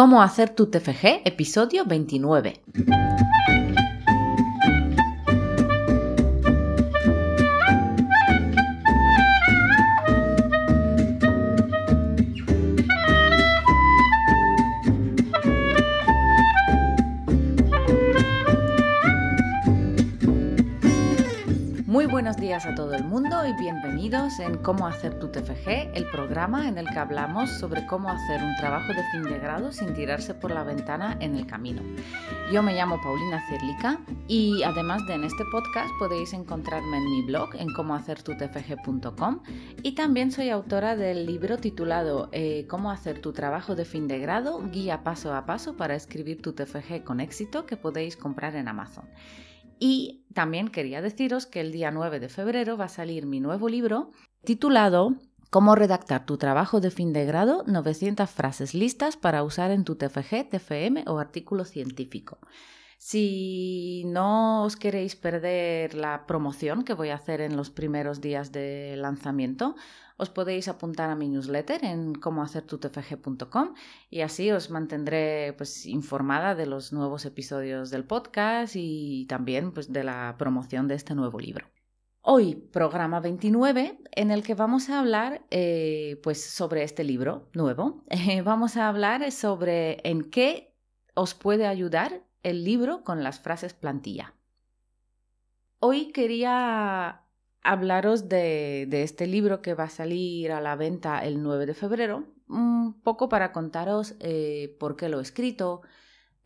Cómo 0.00 0.22
hacer 0.22 0.48
tu 0.48 0.70
TFG, 0.70 1.26
episodio 1.26 1.84
29. 1.84 2.62
Buenos 22.20 22.36
días 22.36 22.66
a 22.66 22.74
todo 22.74 22.92
el 22.92 23.04
mundo 23.04 23.46
y 23.46 23.54
bienvenidos 23.54 24.40
en 24.40 24.58
Cómo 24.58 24.86
hacer 24.86 25.18
tu 25.18 25.28
TFG, 25.28 25.94
el 25.94 26.04
programa 26.10 26.68
en 26.68 26.76
el 26.76 26.86
que 26.86 26.98
hablamos 26.98 27.48
sobre 27.48 27.86
cómo 27.86 28.10
hacer 28.10 28.42
un 28.42 28.54
trabajo 28.56 28.88
de 28.88 29.02
fin 29.10 29.22
de 29.22 29.38
grado 29.38 29.72
sin 29.72 29.94
tirarse 29.94 30.34
por 30.34 30.50
la 30.50 30.62
ventana 30.62 31.16
en 31.20 31.34
el 31.34 31.46
camino. 31.46 31.80
Yo 32.52 32.62
me 32.62 32.74
llamo 32.74 33.00
Paulina 33.00 33.42
Cirlica 33.48 34.00
y 34.28 34.62
además 34.64 35.06
de 35.06 35.14
en 35.14 35.24
este 35.24 35.44
podcast 35.50 35.88
podéis 35.98 36.34
encontrarme 36.34 36.98
en 36.98 37.10
mi 37.10 37.22
blog 37.22 37.54
en 37.54 37.72
cómohacertutfg.com 37.72 39.40
y 39.82 39.92
también 39.92 40.30
soy 40.30 40.50
autora 40.50 40.96
del 40.96 41.24
libro 41.24 41.56
titulado 41.56 42.28
eh, 42.32 42.66
Cómo 42.68 42.90
hacer 42.90 43.22
tu 43.22 43.32
trabajo 43.32 43.76
de 43.76 43.86
fin 43.86 44.08
de 44.08 44.18
grado, 44.18 44.60
guía 44.70 45.04
paso 45.04 45.34
a 45.34 45.46
paso 45.46 45.74
para 45.78 45.94
escribir 45.94 46.42
tu 46.42 46.52
TFG 46.52 47.02
con 47.02 47.20
éxito 47.20 47.64
que 47.64 47.78
podéis 47.78 48.18
comprar 48.18 48.56
en 48.56 48.68
Amazon. 48.68 49.06
Y 49.82 50.26
también 50.34 50.68
quería 50.68 51.00
deciros 51.00 51.46
que 51.46 51.60
el 51.60 51.72
día 51.72 51.90
9 51.90 52.20
de 52.20 52.28
febrero 52.28 52.76
va 52.76 52.84
a 52.84 52.88
salir 52.90 53.26
mi 53.26 53.40
nuevo 53.40 53.68
libro 53.68 54.10
titulado 54.44 55.16
Cómo 55.48 55.74
redactar 55.74 56.26
tu 56.26 56.36
trabajo 56.36 56.80
de 56.80 56.90
fin 56.90 57.14
de 57.14 57.24
grado, 57.24 57.64
900 57.66 58.30
frases 58.30 58.74
listas 58.74 59.16
para 59.16 59.42
usar 59.42 59.70
en 59.70 59.84
tu 59.84 59.96
TFG, 59.96 60.50
TFM 60.50 61.04
o 61.06 61.18
artículo 61.18 61.64
científico. 61.64 62.38
Si 62.98 64.04
no 64.04 64.64
os 64.64 64.76
queréis 64.76 65.16
perder 65.16 65.94
la 65.94 66.26
promoción 66.26 66.84
que 66.84 66.92
voy 66.92 67.08
a 67.08 67.14
hacer 67.14 67.40
en 67.40 67.56
los 67.56 67.70
primeros 67.70 68.20
días 68.20 68.52
de 68.52 68.94
lanzamiento, 68.98 69.74
os 70.20 70.28
podéis 70.28 70.68
apuntar 70.68 71.08
a 71.08 71.16
mi 71.16 71.28
newsletter 71.28 71.82
en 71.84 72.14
comohacertutfg.com 72.14 73.74
y 74.10 74.20
así 74.20 74.50
os 74.52 74.68
mantendré 74.68 75.54
pues, 75.54 75.86
informada 75.86 76.54
de 76.54 76.66
los 76.66 76.92
nuevos 76.92 77.24
episodios 77.24 77.90
del 77.90 78.04
podcast 78.04 78.74
y 78.76 79.26
también 79.26 79.72
pues, 79.72 79.92
de 79.92 80.04
la 80.04 80.36
promoción 80.38 80.88
de 80.88 80.96
este 80.96 81.14
nuevo 81.14 81.38
libro. 81.40 81.66
Hoy, 82.20 82.54
programa 82.54 83.20
29, 83.20 83.98
en 84.12 84.30
el 84.30 84.42
que 84.42 84.54
vamos 84.54 84.90
a 84.90 85.00
hablar 85.00 85.46
eh, 85.50 86.20
pues, 86.22 86.44
sobre 86.44 86.82
este 86.82 87.02
libro 87.02 87.48
nuevo. 87.54 88.04
vamos 88.44 88.76
a 88.76 88.88
hablar 88.88 89.32
sobre 89.32 90.06
en 90.06 90.30
qué 90.30 90.76
os 91.14 91.32
puede 91.32 91.66
ayudar 91.66 92.22
el 92.42 92.62
libro 92.64 93.04
con 93.04 93.24
las 93.24 93.40
frases 93.40 93.72
plantilla. 93.72 94.34
Hoy 95.78 96.12
quería 96.12 97.19
hablaros 97.62 98.28
de, 98.28 98.88
este 98.90 99.26
libro 99.26 99.62
que 99.62 99.74
va 99.74 99.84
a 99.84 99.90
salir 99.90 100.52
a 100.52 100.60
la 100.60 100.76
venta 100.76 101.24
el 101.24 101.42
9 101.42 101.66
de 101.66 101.74
febrero, 101.74 102.24
un 102.48 103.00
poco 103.02 103.28
para 103.28 103.52
contaros 103.52 104.14
eh, 104.20 104.76
por 104.78 104.96
qué 104.96 105.08
lo 105.08 105.18
he 105.18 105.22
escrito, 105.22 105.82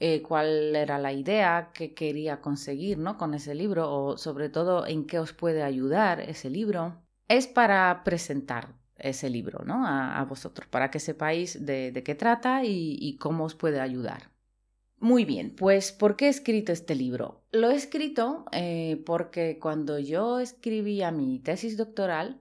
eh, 0.01 0.23
cuál 0.23 0.75
era 0.77 0.99
la 0.99 1.13
idea 1.13 1.71
que 1.73 1.95
quería 1.95 2.41
conseguir 2.41 2.99
¿no? 2.99 3.17
con 3.17 3.33
ese 3.35 3.55
libro 3.55 3.91
o 3.91 4.19
sobre 4.19 4.49
todo 4.49 4.87
en 4.87 5.07
qué 5.07 5.19
os 5.19 5.33
puede 5.33 5.63
ayudar 5.63 6.21
ese 6.21 6.51
libro. 6.51 7.03
Es 7.29 7.47
para 7.47 8.03
presentar 8.05 8.75
ese 8.97 9.31
libro 9.31 9.65
¿no? 9.65 9.87
a, 9.87 10.23
vosotros, 10.25 10.69
para 10.69 10.91
que 10.91 11.01
sepáis 11.01 11.65
de, 11.65 12.03
qué 12.05 12.15
trata 12.15 12.65
y 12.65 13.17
cómo 13.19 13.45
os 13.45 13.55
puede 13.55 13.81
ayudar. 13.81 14.34
Muy 15.05 15.27
bien, 15.27 15.55
pues 15.55 15.93
¿por 15.93 16.17
qué 16.17 16.25
he 16.25 16.29
escrito 16.31 16.73
este 16.73 16.95
libro? 16.95 17.45
Lo 17.53 17.71
he 17.71 17.75
escrito 17.75 18.47
eh, 18.53 19.03
porque 19.05 19.59
cuando 19.61 19.99
yo 19.99 20.41
escribía 20.41 21.11
mi 21.11 21.41
tesis 21.41 21.77
doctoral, 21.77 22.41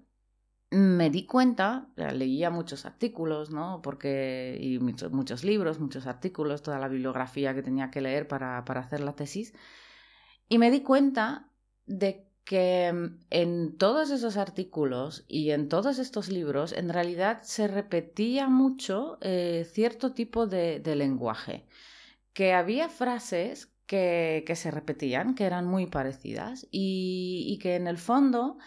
me 0.69 1.09
di 1.09 1.25
cuenta, 1.25 1.90
leía 1.97 2.52
muchos 2.52 2.85
artículos, 2.85 3.52
¿no? 3.52 3.81
Porque, 3.81 4.57
y 4.62 4.79
muchos, 4.79 5.44
libros, 5.44 5.81
muchos 5.81 6.07
artículos, 6.07 6.62
toda 6.62 6.79
la 6.79 6.88
bibliografía 6.88 7.53
que 7.53 7.63
tenía 7.63 7.91
que 7.91 8.00
leer 8.00 8.29
para, 8.29 8.63
para 8.63 8.79
hacer 8.79 9.02
la 9.02 9.13
tesis, 9.13 9.53
y 10.47 10.57
me 10.57 10.72
di 10.72 10.84
cuenta 10.84 11.52
de 11.85 12.29
que 12.46 12.94
mm, 12.94 13.25
en 13.29 13.78
todos 13.78 14.09
esos 14.09 14.38
artículos 14.38 15.25
y 15.28 15.52
en 15.52 15.68
todos 15.68 16.00
estos 16.00 16.29
libros 16.29 16.72
en 16.72 16.88
realidad 16.88 17.41
se 17.41 17.68
repetía 17.68 18.47
mucho 18.47 19.18
eh, 19.19 19.68
cierto 19.69 20.13
tipo 20.13 20.47
de 20.47 20.96
lenguaje 20.96 21.68
que 22.34 22.54
había 22.54 22.90
frases 22.90 23.74
que, 23.86 24.54
se 24.56 24.72
repetían, 24.72 25.36
que 25.36 25.46
eran 25.46 25.66
muy 25.66 25.86
parecidas 25.86 26.68
y, 26.72 27.60
que 27.62 27.76
en 27.76 27.88
el 27.88 27.98
fondo 27.98 28.58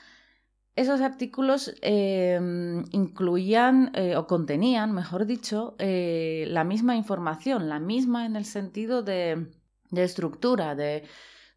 esos 0.76 1.00
artículos 1.00 1.74
em, 1.82 2.84
incluían 2.92 3.90
eh, 3.94 4.16
o 4.16 4.26
contenían, 4.26 4.92
mejor 4.92 5.26
dicho, 5.26 5.74
eh, 5.78 6.44
la 6.48 6.64
misma 6.64 6.96
información, 6.96 7.68
la 7.68 7.80
misma 7.80 8.26
en 8.26 8.36
el 8.36 8.44
sentido 8.44 9.02
de, 9.02 9.48
de 9.90 10.04
estructura, 10.04 10.74
de 10.74 11.04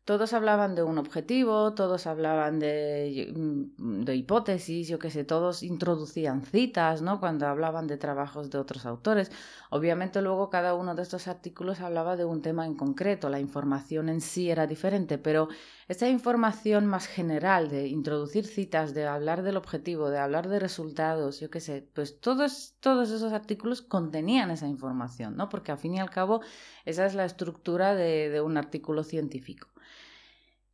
todos 0.05 0.33
hablaban 0.33 0.73
de 0.75 0.81
un 0.83 0.97
objetivo, 0.97 1.73
todos 1.75 2.07
hablaban 2.07 2.59
de, 2.59 3.31
mm, 3.35 4.03
de, 4.05 4.15
hipótesis, 4.15 4.87
yo 4.87 4.97
qué 4.97 5.11
sé, 5.11 5.23
todos 5.23 5.61
introducían 5.63 6.43
citas, 6.43 7.01
¿no? 7.03 7.19
Cuando 7.19 7.47
hablaban 7.47 7.85
de 7.87 7.97
trabajos 7.97 8.49
de 8.49 8.57
otros 8.57 8.85
autores. 8.85 9.31
Obviamente 9.69 10.21
luego 10.21 10.49
cada 10.49 10.73
uno 10.73 10.95
de 10.95 11.03
estos 11.03 11.27
artículos 11.27 11.79
hablaba 11.79 12.15
de 12.15 12.25
un 12.25 12.41
tema 12.41 12.65
en 12.65 12.75
concreto, 12.75 13.29
la 13.29 13.39
información 13.39 14.09
en 14.09 14.21
sí 14.21 14.49
era 14.49 14.65
diferente, 14.67 15.17
pero 15.19 15.47
esta 15.87 16.09
información 16.09 16.87
más 16.87 17.07
general 17.07 17.69
de 17.69 17.87
introducir 17.87 18.45
citas, 18.47 18.93
de 18.93 19.05
hablar 19.05 19.43
del 19.43 19.57
objetivo, 19.57 20.09
de 20.09 20.19
hablar 20.19 20.47
de 20.49 20.59
resultados, 20.59 21.39
yo 21.39 21.49
qué 21.49 21.59
sé, 21.59 21.87
pues 21.93 22.19
todos, 22.19 22.75
todos 22.79 23.11
esos 23.11 23.31
artículos 23.33 23.81
contenían 23.81 24.51
esa 24.51 24.67
información, 24.67 25.35
¿no? 25.37 25.49
Porque 25.49 25.71
al 25.71 25.77
fin 25.77 25.95
y 25.95 25.99
al 25.99 26.09
cabo 26.09 26.41
esa 26.85 27.05
es 27.05 27.15
la 27.15 27.25
estructura 27.25 27.95
de 27.95 28.41
un 28.41 28.57
artículo 28.57 29.03
científico. 29.03 29.68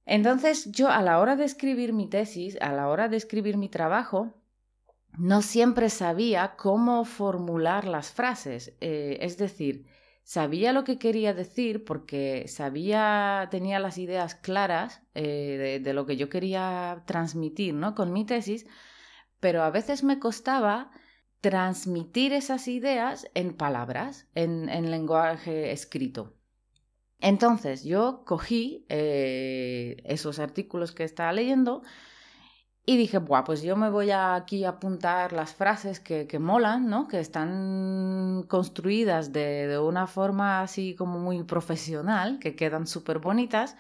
Entonces 0.05 0.71
yo 0.71 0.89
a 0.89 1.01
la 1.01 1.19
hora 1.19 1.35
de 1.35 1.45
escribir 1.45 1.91
mi 1.91 2.07
tesis, 2.07 2.57
a 2.61 2.71
la 2.71 2.87
hora 2.89 3.09
de 3.09 3.17
escribir 3.17 3.57
mi 3.57 3.69
trabajo, 3.69 4.35
no 5.17 5.41
siempre 5.41 5.89
sabía 5.89 6.55
cómo 6.57 7.05
formular 7.05 7.85
las 7.85 8.11
frases. 8.11 8.75
Eh, 8.81 9.17
es 9.21 9.37
decir, 9.37 9.85
sabía 10.23 10.73
lo 10.73 10.83
que 10.83 10.99
quería 10.99 11.33
decir 11.33 11.85
porque 11.85 12.47
sabía, 12.47 13.47
tenía 13.49 13.79
las 13.79 13.97
ideas 13.97 14.35
claras 14.35 15.01
eh, 15.15 15.81
de, 15.83 15.93
lo 15.93 16.05
que 16.05 16.17
yo 16.17 16.29
quería 16.29 17.03
transmitir 17.07 17.73
¿no? 17.73 17.95
con 17.95 18.13
mi 18.13 18.25
tesis, 18.25 18.67
pero 19.39 19.63
a 19.63 19.71
veces 19.71 20.03
me 20.03 20.19
costaba 20.19 20.91
transmitir 21.41 22.33
esas 22.33 22.67
ideas 22.67 23.27
en 23.35 23.55
palabras, 23.55 24.27
en 24.33 24.91
lenguaje 24.91 25.71
escrito. 25.71 26.35
Entonces 27.19 27.83
yo 27.83 28.23
cogí 28.25 28.85
eh, 28.89 29.97
esos 30.05 30.39
artículos 30.39 30.91
que 30.91 31.03
estaba 31.03 31.33
leyendo 31.33 31.81
y 32.87 32.97
dije, 32.97 33.17
Buah, 33.17 33.43
pues 33.43 33.63
yo 33.63 33.75
me 33.75 33.89
voy 33.89 34.11
aquí 34.11 34.63
a 34.63 34.69
apuntar 34.69 35.33
las 35.33 35.55
frases 35.55 35.99
que, 35.99 36.27
que 36.27 36.37
molan, 36.37 36.87
¿no? 36.87 37.07
Que 37.07 37.19
están 37.19 38.43
construidas 38.47 39.33
de, 39.33 39.67
de, 39.67 39.79
una 39.79 40.05
forma 40.05 40.61
así 40.61 40.93
como 40.95 41.17
muy 41.19 41.41
profesional, 41.43 42.37
que 42.39 42.55
quedan 42.55 42.85
súper 42.85 43.17
bonitas. 43.19 43.75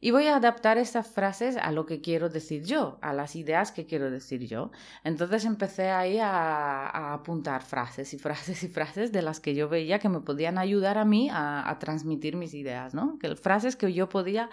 Y 0.00 0.12
voy 0.12 0.26
a 0.28 0.36
adaptar 0.36 0.78
estas 0.78 1.08
frases 1.08 1.56
a 1.56 1.72
lo 1.72 1.84
que 1.84 2.00
quiero 2.00 2.28
decir 2.28 2.62
yo, 2.62 2.98
a 3.02 3.12
las 3.12 3.34
ideas 3.34 3.72
que 3.72 3.84
quiero 3.84 4.12
decir 4.12 4.46
yo. 4.46 4.70
Entonces 5.02 5.44
empecé 5.44 5.90
ahí 5.90 6.18
a, 6.20 7.14
apuntar 7.14 7.62
frases 7.62 8.14
y 8.14 8.18
frases 8.18 8.62
y 8.62 8.68
frases 8.68 9.10
de 9.10 9.22
las 9.22 9.40
que 9.40 9.56
yo 9.56 9.68
veía 9.68 9.98
que 9.98 10.08
me 10.08 10.20
podían 10.20 10.56
ayudar 10.56 10.98
a 10.98 11.04
mí 11.04 11.28
a, 11.32 11.76
transmitir 11.80 12.36
mis 12.36 12.54
ideas, 12.54 12.94
¿no? 12.94 13.18
Que, 13.18 13.34
frases 13.34 13.74
que 13.74 13.92
yo 13.92 14.08
podía 14.08 14.50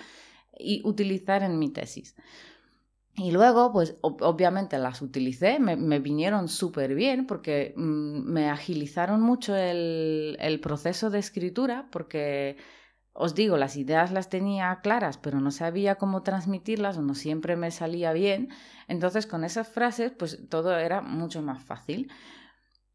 utilizar 0.83 1.43
en 1.43 1.59
mi 1.59 1.69
tesis. 1.69 2.15
Y 3.17 3.31
luego, 3.31 3.71
pues 3.71 3.95
obviamente 4.01 4.77
las 4.79 5.01
utilicé, 5.01 5.59
me, 5.59 5.99
vinieron 5.99 6.49
súper 6.49 6.95
bien 6.95 7.27
porque 7.27 7.73
mm, 7.77 8.31
me 8.31 8.49
agilizaron 8.49 9.21
mucho 9.21 9.55
el, 9.55 10.37
el 10.39 10.59
proceso 10.59 11.09
de 11.09 11.19
escritura 11.19 11.87
porque 11.91 12.57
os 13.17 13.33
digo, 13.33 13.55
las 13.55 13.77
ideas 13.77 14.11
las 14.11 14.29
tenía 14.29 14.77
claras, 14.83 15.17
pero 15.17 15.39
no 15.39 15.49
sabía 15.49 15.95
cómo 15.95 16.21
transmitirlas 16.21 16.97
no 16.97 17.15
siempre 17.15 17.55
me 17.55 17.71
salía 17.71 18.11
bien. 18.11 18.49
Entonces, 18.89 19.25
con 19.25 19.45
esas 19.45 19.69
frases, 19.69 20.11
pues 20.11 20.49
todo 20.49 20.77
era 20.77 21.01
mucho 21.01 21.41
más 21.41 21.63
fácil. 21.63 22.11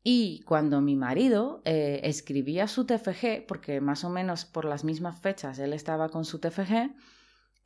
Y 0.05 0.43
cuando 0.43 0.83
mi 0.83 0.95
marido 0.95 1.63
eh, 1.65 2.01
escribía 2.05 2.69
su 2.69 2.85
TFG, 2.85 3.47
porque 3.49 3.81
más 3.81 4.05
o 4.05 4.11
menos 4.11 4.45
por 4.45 4.67
las 4.67 4.85
mismas 4.85 5.19
fechas 5.19 5.59
él 5.59 5.73
estaba 5.73 6.11
con 6.11 6.27
su 6.27 6.39
TFG, 6.39 6.93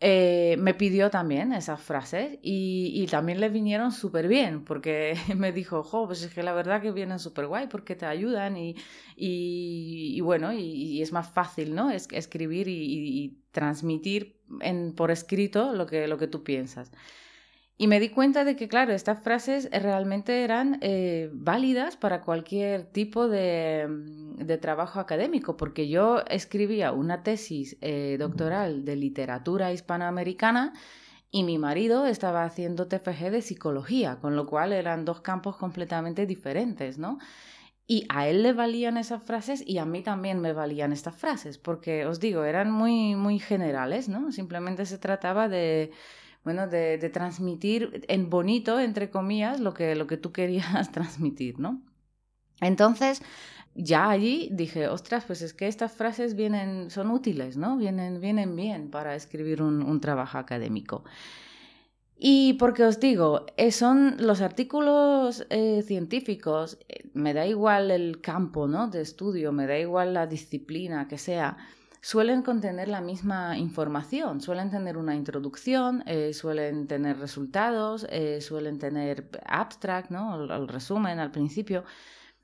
eh, 0.00 0.56
me 0.58 0.74
pidió 0.74 1.08
también 1.08 1.52
esas 1.52 1.80
frases 1.80 2.38
y, 2.42 3.06
también 3.10 3.40
le 3.40 3.48
vinieron 3.48 3.92
súper 3.92 4.28
bien 4.28 4.64
porque 4.64 5.14
me 5.36 5.52
dijo, 5.52 5.82
jo, 5.82 6.06
pues 6.06 6.22
es 6.22 6.34
que 6.34 6.42
la 6.42 6.52
verdad 6.52 6.82
que 6.82 6.90
vienen 6.92 7.18
súper 7.18 7.46
guay 7.46 7.68
porque 7.68 7.94
te 7.94 8.06
ayudan 8.06 8.56
y, 8.56 8.76
y, 9.16 10.20
bueno, 10.20 10.52
y, 10.52 11.00
es 11.00 11.12
más 11.12 11.30
fácil, 11.30 11.74
¿no? 11.74 11.90
Es, 11.90 12.08
escribir 12.12 12.68
y, 12.68 13.40
transmitir 13.52 14.40
en, 14.62 14.92
por 14.94 15.12
escrito 15.12 15.74
lo 15.74 15.86
que, 15.86 16.08
lo 16.08 16.18
que 16.18 16.26
tú 16.26 16.42
piensas. 16.42 16.90
Y 17.76 17.88
me 17.88 17.98
di 17.98 18.10
cuenta 18.10 18.44
de 18.44 18.54
que, 18.54 18.68
claro, 18.68 18.92
estas 18.92 19.20
frases 19.20 19.68
realmente 19.72 20.44
eran 20.44 20.78
eh, 20.80 21.28
válidas 21.32 21.96
para 21.96 22.20
cualquier 22.20 22.84
tipo 22.84 23.26
de, 23.26 23.86
mm, 23.88 24.44
de, 24.44 24.58
trabajo 24.58 25.00
académico, 25.00 25.56
porque 25.56 25.88
yo 25.88 26.22
escribía 26.28 26.92
una 26.92 27.24
tesis 27.24 27.76
eh, 27.80 28.16
doctoral 28.18 28.84
de 28.84 28.94
literatura 28.96 29.72
hispanoamericana 29.72 30.72
y 31.32 31.42
mi 31.42 31.58
marido 31.58 32.06
estaba 32.06 32.44
haciendo 32.44 32.86
TFG 32.86 33.30
de 33.32 33.42
psicología, 33.42 34.20
con 34.20 34.36
lo 34.36 34.46
cual 34.46 34.72
eran 34.72 35.04
dos 35.04 35.20
campos 35.20 35.56
completamente 35.56 36.26
diferentes, 36.26 36.96
¿no? 36.96 37.18
Y 37.88 38.06
a 38.08 38.28
él 38.28 38.44
le 38.44 38.52
valían 38.52 38.96
esas 38.96 39.22
frases 39.24 39.62
y 39.66 39.78
a 39.78 39.84
mí 39.84 40.02
también 40.02 40.40
me 40.40 40.52
valían 40.52 40.92
estas 40.92 41.16
frases, 41.16 41.58
porque 41.58 42.06
os 42.06 42.20
digo, 42.20 42.44
eran 42.44 42.70
muy, 42.70 43.16
muy 43.16 43.40
generales, 43.40 44.08
¿no? 44.08 44.30
Simplemente 44.30 44.86
se 44.86 44.96
trataba 44.96 45.48
de 45.48 45.90
bueno, 46.44 46.68
de, 46.68 46.98
transmitir 47.12 48.04
en 48.08 48.28
bonito, 48.28 48.78
entre 48.78 49.10
comillas, 49.10 49.60
lo 49.60 49.72
que, 49.72 49.94
lo 49.94 50.06
que 50.06 50.16
tú 50.16 50.32
querías 50.32 50.92
transmitir, 50.92 51.58
¿no? 51.58 51.82
Entonces, 52.60 53.22
ya 53.74 54.10
allí 54.10 54.48
dije, 54.52 54.88
ostras, 54.88 55.24
pues 55.24 55.42
es 55.42 55.54
que 55.54 55.66
estas 55.66 55.92
frases 55.92 56.36
vienen, 56.36 56.90
son 56.90 57.10
útiles, 57.10 57.56
¿no? 57.56 57.76
Vienen, 57.76 58.20
vienen 58.20 58.54
bien 58.54 58.90
para 58.90 59.16
escribir 59.16 59.62
un, 59.62 60.00
trabajo 60.00 60.38
académico. 60.38 61.04
Y 62.16 62.52
porque 62.54 62.84
os 62.84 63.00
digo, 63.00 63.46
eh, 63.56 63.72
son 63.72 64.16
los 64.18 64.40
artículos 64.40 65.46
eh, 65.50 65.82
científicos, 65.82 66.78
eh, 66.88 67.10
me 67.12 67.34
da 67.34 67.46
igual 67.46 67.90
el 67.90 68.20
campo 68.20 68.68
¿no? 68.68 68.88
de 68.88 69.00
estudio, 69.00 69.50
me 69.50 69.66
da 69.66 69.76
igual 69.78 70.14
la 70.14 70.26
disciplina 70.26 71.08
que 71.08 71.18
sea, 71.18 71.56
suelen 72.04 72.42
contener 72.42 72.88
la 72.88 73.00
misma 73.00 73.56
información, 73.56 74.42
suelen 74.42 74.70
tener 74.70 74.98
una 74.98 75.14
introducción, 75.16 76.02
eh, 76.06 76.34
suelen 76.34 76.86
tener 76.86 77.18
resultados, 77.18 78.06
eh, 78.10 78.42
suelen 78.42 78.78
tener 78.78 79.30
abstract, 79.46 80.10
¿no? 80.10 80.44
el, 80.44 80.68
resumen 80.68 81.18
al 81.18 81.30
principio. 81.30 81.84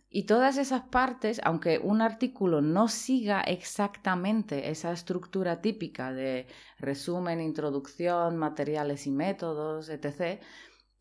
Y 0.09 0.23
todas 0.25 0.57
esas 0.57 0.85
partes, 0.85 1.43
aunque 1.45 1.79
un 1.79 2.01
artículo 2.01 2.63
no 2.63 2.89
siga 2.89 3.43
exactamente 3.43 4.71
esa 4.71 4.93
estructura 4.93 5.61
típica 5.61 6.11
de 6.11 6.47
resumen, 6.79 7.43
introducción, 7.43 8.39
materiales 8.39 9.07
y 9.07 9.11
métodos, 9.11 9.91
etc., 9.91 10.41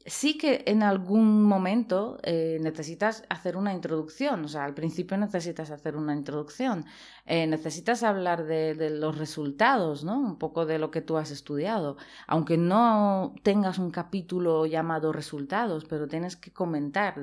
sí 0.05 0.37
que 0.37 0.63
en 0.65 0.81
algún 0.83 1.43
momento 1.43 2.19
eh, 2.23 2.57
necesitas 2.61 3.23
hacer 3.29 3.57
una 3.57 3.73
introducción, 3.73 4.45
o 4.45 4.47
sea, 4.47 4.63
al 4.63 4.73
principio 4.73 5.17
necesitas 5.17 5.71
hacer 5.71 5.95
una 5.95 6.13
introducción, 6.13 6.85
eh, 7.25 7.47
necesitas 7.47 8.03
hablar 8.03 8.45
de, 8.45 8.89
los 8.89 9.17
resultados, 9.17 10.03
¿no? 10.03 10.19
Un 10.19 10.37
poco 10.37 10.65
de 10.65 10.79
lo 10.79 10.89
que 10.89 11.01
tú 11.01 11.17
has 11.17 11.31
estudiado, 11.31 11.97
aunque 12.27 12.57
no 12.57 13.35
tengas 13.43 13.77
un 13.77 13.91
capítulo 13.91 14.65
llamado 14.65 15.11
resultados, 15.11 15.85
pero 15.85 16.07
tienes 16.07 16.35
que 16.35 16.51
comentar 16.51 17.15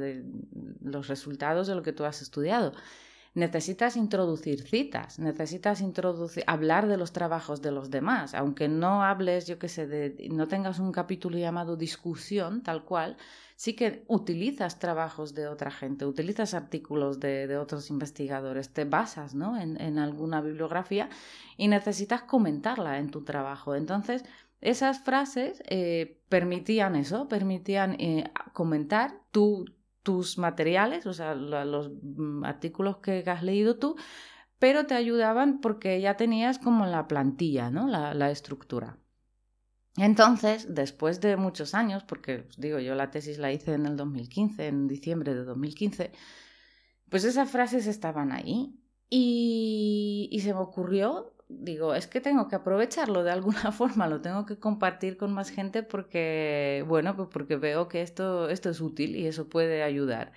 los 0.82 1.08
resultados 1.08 1.66
de 1.66 1.74
lo 1.74 1.82
que 1.82 1.92
tú 1.92 2.04
has 2.04 2.22
estudiado 2.22 2.72
necesitas 3.36 3.96
introducir 3.96 4.62
citas, 4.62 5.18
necesitas 5.18 5.82
introducir, 5.82 6.42
hablar 6.46 6.88
de 6.88 6.96
los 6.96 7.12
trabajos 7.12 7.60
de 7.60 7.70
los 7.70 7.90
demás, 7.90 8.34
aunque 8.34 8.66
no 8.66 9.02
hables, 9.04 9.46
yo 9.46 9.58
qué 9.58 9.68
sé, 9.68 9.86
de, 9.86 10.28
no 10.30 10.48
tengas 10.48 10.78
un 10.78 10.90
capítulo 10.90 11.36
llamado 11.36 11.76
discusión, 11.76 12.62
tal 12.62 12.84
cual, 12.84 13.18
sí 13.54 13.76
que 13.76 14.04
utilizas 14.08 14.78
trabajos 14.78 15.34
de 15.34 15.48
otra 15.48 15.70
gente, 15.70 16.06
utilizas 16.06 16.54
artículos 16.54 17.20
de, 17.20 17.58
otros 17.58 17.90
investigadores, 17.90 18.70
te 18.70 18.86
basas 18.86 19.34
¿no? 19.34 19.60
en, 19.60 19.98
alguna 19.98 20.40
bibliografía 20.40 21.10
y 21.58 21.68
necesitas 21.68 22.22
comentarla 22.22 22.98
en 22.98 23.10
tu 23.10 23.22
trabajo. 23.22 23.74
Entonces, 23.74 24.24
esas 24.62 25.00
frases 25.00 25.62
eh, 25.66 26.22
permitían 26.30 26.96
eso, 26.96 27.28
permitían 27.28 28.00
eh, 28.00 28.32
comentar 28.54 29.20
tu, 29.30 29.66
tus 30.06 30.38
materiales, 30.38 31.04
o 31.04 31.12
sea, 31.12 31.34
los 31.34 31.90
mm, 32.00 32.44
artículos 32.44 32.98
que 32.98 33.24
has 33.26 33.42
leído 33.42 33.76
tú, 33.76 33.96
pero 34.60 34.86
te 34.86 34.94
ayudaban 34.94 35.60
porque 35.60 36.00
ya 36.00 36.16
tenías 36.16 36.60
como 36.60 36.86
la 36.86 37.08
plantilla, 37.08 37.70
¿no? 37.72 37.88
La, 37.88 38.30
estructura. 38.30 39.00
Entonces, 39.96 40.72
después 40.72 41.20
de 41.20 41.36
muchos 41.36 41.74
años, 41.74 42.04
porque 42.04 42.46
os 42.48 42.56
digo, 42.56 42.78
yo 42.78 42.94
la 42.94 43.10
tesis 43.10 43.38
la 43.38 43.50
hice 43.50 43.74
en 43.74 43.86
el 43.86 43.96
2015, 43.96 44.68
en 44.68 44.86
diciembre 44.86 45.34
de 45.34 45.42
2015, 45.42 46.12
pues 47.10 47.24
esas 47.24 47.50
frases 47.50 47.88
estaban 47.88 48.30
ahí 48.30 48.78
y, 49.10 50.28
y 50.30 50.40
se 50.40 50.54
me 50.54 50.60
ocurrió 50.60 51.35
digo, 51.48 51.94
es 51.94 52.06
que 52.06 52.20
tengo 52.20 52.48
que 52.48 52.56
aprovecharlo 52.56 53.22
de 53.22 53.30
alguna 53.30 53.72
forma, 53.72 54.08
lo 54.08 54.20
tengo 54.20 54.46
que 54.46 54.58
compartir 54.58 55.16
con 55.16 55.32
más 55.32 55.50
gente 55.50 55.82
porque, 55.82 56.84
bueno, 56.88 57.16
pues 57.16 57.28
porque 57.32 57.56
veo 57.56 57.88
que 57.88 58.02
esto, 58.02 58.48
esto 58.48 58.70
es 58.70 58.80
útil 58.80 59.16
y 59.16 59.26
eso 59.26 59.48
puede 59.48 59.82
ayudar. 59.82 60.32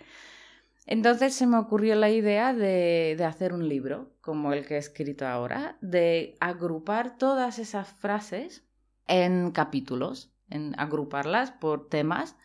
Entonces 0.85 1.35
se 1.35 1.45
me 1.45 1.57
ocurrió 1.57 1.95
la 1.95 2.09
idea 2.09 2.53
de, 2.53 3.15
de, 3.17 3.25
hacer 3.25 3.53
un 3.53 3.69
libro, 3.69 4.11
como 4.21 4.53
el 4.53 4.65
que 4.65 4.75
he 4.75 4.79
escrito 4.79 5.27
ahora, 5.27 5.77
de 5.81 6.35
agrupar 6.39 7.17
todas 7.17 7.59
esas 7.59 7.87
frases 7.89 8.63
en 9.07 9.51
capítulos, 9.51 10.31
en 10.49 10.73
agruparlas 10.79 11.51
por 11.51 11.89
temas 11.89 12.35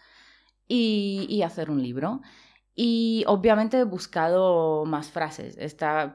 y, 0.68 1.26
y 1.30 1.42
hacer 1.42 1.70
un 1.70 1.82
libro. 1.82 2.20
Y 2.76 3.24
obviamente 3.28 3.78
he 3.78 3.84
buscado 3.84 4.84
más 4.84 5.08
frases. 5.10 5.56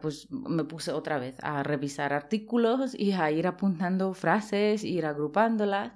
Pues 0.02 0.30
me 0.32 0.66
puse 0.66 0.92
otra 0.92 1.18
vez 1.18 1.38
a 1.42 1.64
revisar 1.64 2.12
artículos 2.12 2.94
y 2.98 3.14
a 3.14 3.32
ir 3.32 3.48
apuntando 3.48 4.14
frases, 4.14 4.84
ir 4.84 5.06
agrupándolas. 5.06 5.94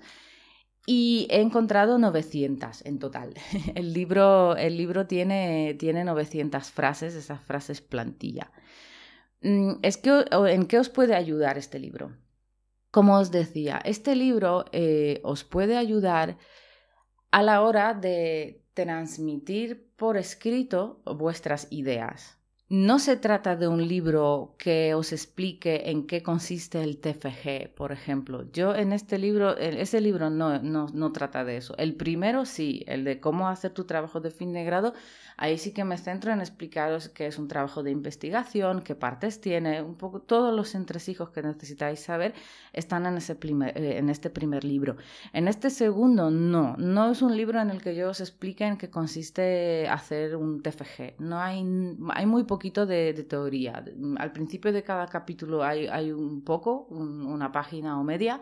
Y 0.86 1.27
he 1.30 1.42
encontrado 1.42 1.98
900 1.98 2.86
en 2.86 3.00
total. 3.00 3.33
El 3.75 3.94
libro, 3.94 4.56
el 4.57 4.75
libro 4.77 5.07
tiene, 5.07 5.75
tiene 5.80 6.04
900 6.04 6.71
frases, 6.71 7.16
esas 7.16 7.42
frases 7.42 7.81
plantilla. 7.81 8.51
Mm, 9.42 9.75
es 9.81 9.98
que, 9.98 10.25
¿En 10.31 10.66
qué 10.66 10.80
os 10.80 10.89
puede 10.89 11.16
ayudar 11.16 11.57
este 11.57 11.80
libro? 11.80 12.18
Como 12.92 13.18
os 13.18 13.31
decía, 13.31 13.81
este 13.86 14.16
libro 14.16 14.66
eh, 14.71 15.21
os 15.24 15.44
puede 15.44 15.77
ayudar 15.77 16.38
a 17.31 17.42
la 17.42 17.62
hora 17.62 17.94
de 17.94 18.62
transmitir 18.74 19.92
por 19.96 20.18
escrito 20.18 21.02
vuestras 21.06 21.68
ideas. 21.70 22.38
No 22.69 22.98
se 22.98 23.18
trata 23.18 23.56
de 23.56 23.68
un 23.68 23.88
libro 23.88 24.56
que 24.57 24.95
os 24.95 25.12
explique 25.12 25.92
en 25.92 26.07
qué 26.07 26.24
consiste 26.24 26.81
el 26.81 26.97
TFG, 26.97 27.76
por 27.76 27.92
ejemplo. 27.92 28.49
Yo 28.52 28.73
en 28.73 28.94
este 28.94 29.19
libro, 29.19 29.56
ese 29.57 30.02
libro 30.02 30.30
no, 30.30 30.59
no, 30.59 30.88
no 30.94 31.11
trata 31.11 31.44
de 31.44 31.57
eso. 31.57 31.76
El 31.78 31.95
primero 31.95 32.45
sí, 32.45 32.83
el 32.88 33.04
de 33.04 33.19
cómo 33.19 33.47
hacer 33.49 33.71
tu 33.73 33.83
trabajo 33.83 34.21
de 34.21 34.31
fin 34.31 34.54
de 34.54 34.64
grado, 34.64 34.94
Ahí 35.38 35.57
sí 35.57 35.73
que 35.73 35.83
me 35.83 35.97
centro 35.97 36.31
en 36.31 36.40
explicaros 36.40 37.09
qué 37.09 37.28
es 37.28 37.40
un 37.40 37.47
trabajo 37.47 37.83
de 37.83 37.92
investigación, 37.92 38.81
qué 38.81 38.95
partes 38.95 39.42
tiene, 39.42 39.81
un 39.81 39.95
poco 39.95 40.21
todos 40.21 40.54
los 40.54 40.76
entresijos 40.76 41.30
que 41.30 41.42
necesitáis 41.42 41.99
saber 42.02 42.33
están 42.71 43.06
en, 43.06 43.18
ese 43.18 43.33
eh, 43.33 43.97
en 43.97 44.09
este 44.09 44.30
primer 44.30 44.64
libro. 44.64 44.97
En 45.33 45.47
este 45.47 45.69
segundo, 45.69 46.30
no, 46.30 46.76
no 46.78 47.11
es 47.11 47.21
un 47.21 47.35
libro 47.35 47.59
en 47.59 47.69
el 47.71 47.81
que 47.81 47.95
yo 47.95 48.09
os 48.09 48.21
explique 48.21 48.66
en 48.66 48.78
qué 48.78 48.90
consiste 48.90 49.88
hacer 49.88 50.35
un 50.35 50.61
TFG. 50.61 51.19
No 51.19 51.40
hay, 51.40 51.66
hay 52.14 52.26
muy 52.26 52.44
poquito 52.54 52.86
de, 52.86 53.14
teoría. 53.33 53.83
Al 54.18 54.31
principio 54.31 54.72
de 54.72 54.83
cada 54.83 55.07
capítulo 55.07 55.64
hay, 55.64 56.12
un 56.12 56.44
poco, 56.44 56.88
una 56.90 57.52
página 57.52 58.00
o 58.00 58.04
media 58.04 58.40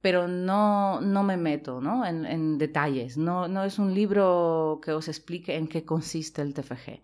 pero 0.00 0.28
no, 0.28 1.00
no 1.00 1.22
me 1.24 1.36
meto 1.36 1.80
¿no? 1.80 2.04
En, 2.06 2.58
detalles. 2.58 3.16
No, 3.16 3.48
no 3.48 3.64
es 3.64 3.78
un 3.78 3.94
libro 3.94 4.80
que 4.82 4.92
os 4.92 5.08
explique 5.08 5.56
en 5.56 5.66
qué 5.66 5.84
consiste 5.84 6.42
el 6.42 6.54
TFG. 6.54 7.00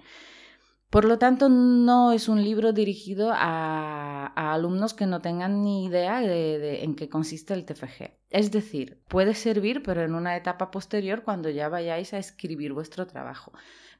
Por 0.90 1.04
lo 1.06 1.18
tanto, 1.18 1.48
no 1.48 2.12
es 2.12 2.28
un 2.28 2.40
libro 2.44 2.72
dirigido 2.72 3.32
a, 3.32 4.32
a 4.36 4.52
alumnos 4.54 4.94
que 4.94 5.06
no 5.06 5.20
tengan 5.20 5.64
ni 5.64 5.86
idea 5.86 6.20
de, 6.20 6.60
de, 6.60 6.84
en 6.84 6.94
qué 6.94 7.08
consiste 7.08 7.52
el 7.52 7.64
TFG. 7.64 8.12
Es 8.30 8.52
decir, 8.52 9.02
puede 9.08 9.34
servir, 9.34 9.82
pero 9.82 10.02
en 10.02 10.14
una 10.14 10.36
etapa 10.36 10.70
posterior 10.70 11.24
cuando 11.24 11.50
ya 11.50 11.68
vayáis 11.68 12.14
a 12.14 12.18
escribir 12.18 12.72
vuestro 12.72 13.08
trabajo. 13.08 13.52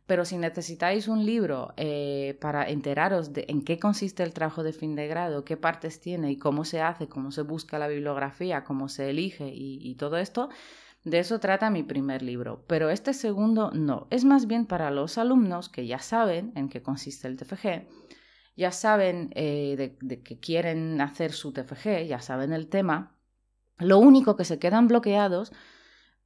Pero 0.06 0.26
si 0.26 0.36
necesitáis 0.36 1.08
un 1.08 1.24
libro 1.24 1.72
eh, 1.78 2.36
para 2.40 2.68
enteraros 2.68 3.32
de 3.32 3.46
en 3.48 3.64
qué 3.64 3.78
consiste 3.78 4.22
el 4.22 4.34
trabajo 4.34 4.62
de 4.62 4.74
fin 4.74 4.94
de 4.94 5.08
grado, 5.08 5.44
qué 5.44 5.56
partes 5.56 5.98
tiene 5.98 6.30
y 6.30 6.36
cómo 6.36 6.66
se 6.66 6.82
hace, 6.82 7.08
cómo 7.08 7.30
se 7.30 7.40
busca 7.40 7.78
la 7.78 7.88
bibliografía, 7.88 8.64
cómo 8.64 8.88
se 8.88 9.08
elige 9.08 9.50
y, 9.50 9.94
todo 9.94 10.18
esto, 10.18 10.50
de 11.04 11.20
eso 11.20 11.40
trata 11.40 11.70
mi 11.70 11.82
primer 11.82 12.22
libro. 12.22 12.64
Pero 12.66 12.90
este 12.90 13.14
segundo 13.14 13.70
no. 13.70 14.06
Es 14.10 14.26
más 14.26 14.46
bien 14.46 14.66
para 14.66 14.90
los 14.90 15.16
alumnos 15.16 15.70
que 15.70 15.86
ya 15.86 15.98
saben 15.98 16.52
en 16.54 16.68
qué 16.68 16.82
consiste 16.82 17.26
el 17.26 17.38
TFG, 17.38 17.88
ya 18.56 18.72
saben 18.72 19.30
eh, 19.34 19.74
de, 19.78 19.96
de 20.02 20.22
que 20.22 20.38
quieren 20.38 21.00
hacer 21.00 21.32
su 21.32 21.52
TFG, 21.52 22.06
ya 22.06 22.20
saben 22.20 22.52
el 22.52 22.68
tema 22.68 23.16
Lo 23.78 23.98
único 23.98 24.36
que 24.36 24.44
se 24.44 24.58
quedan 24.58 24.86
bloqueados 24.86 25.50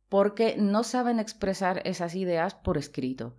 porque 0.09 0.57
no 0.59 0.83
saben 0.83 1.21
expresar 1.21 1.83
esas 1.85 2.17
ideas 2.17 2.55
por 2.55 2.77
escrito. 2.77 3.37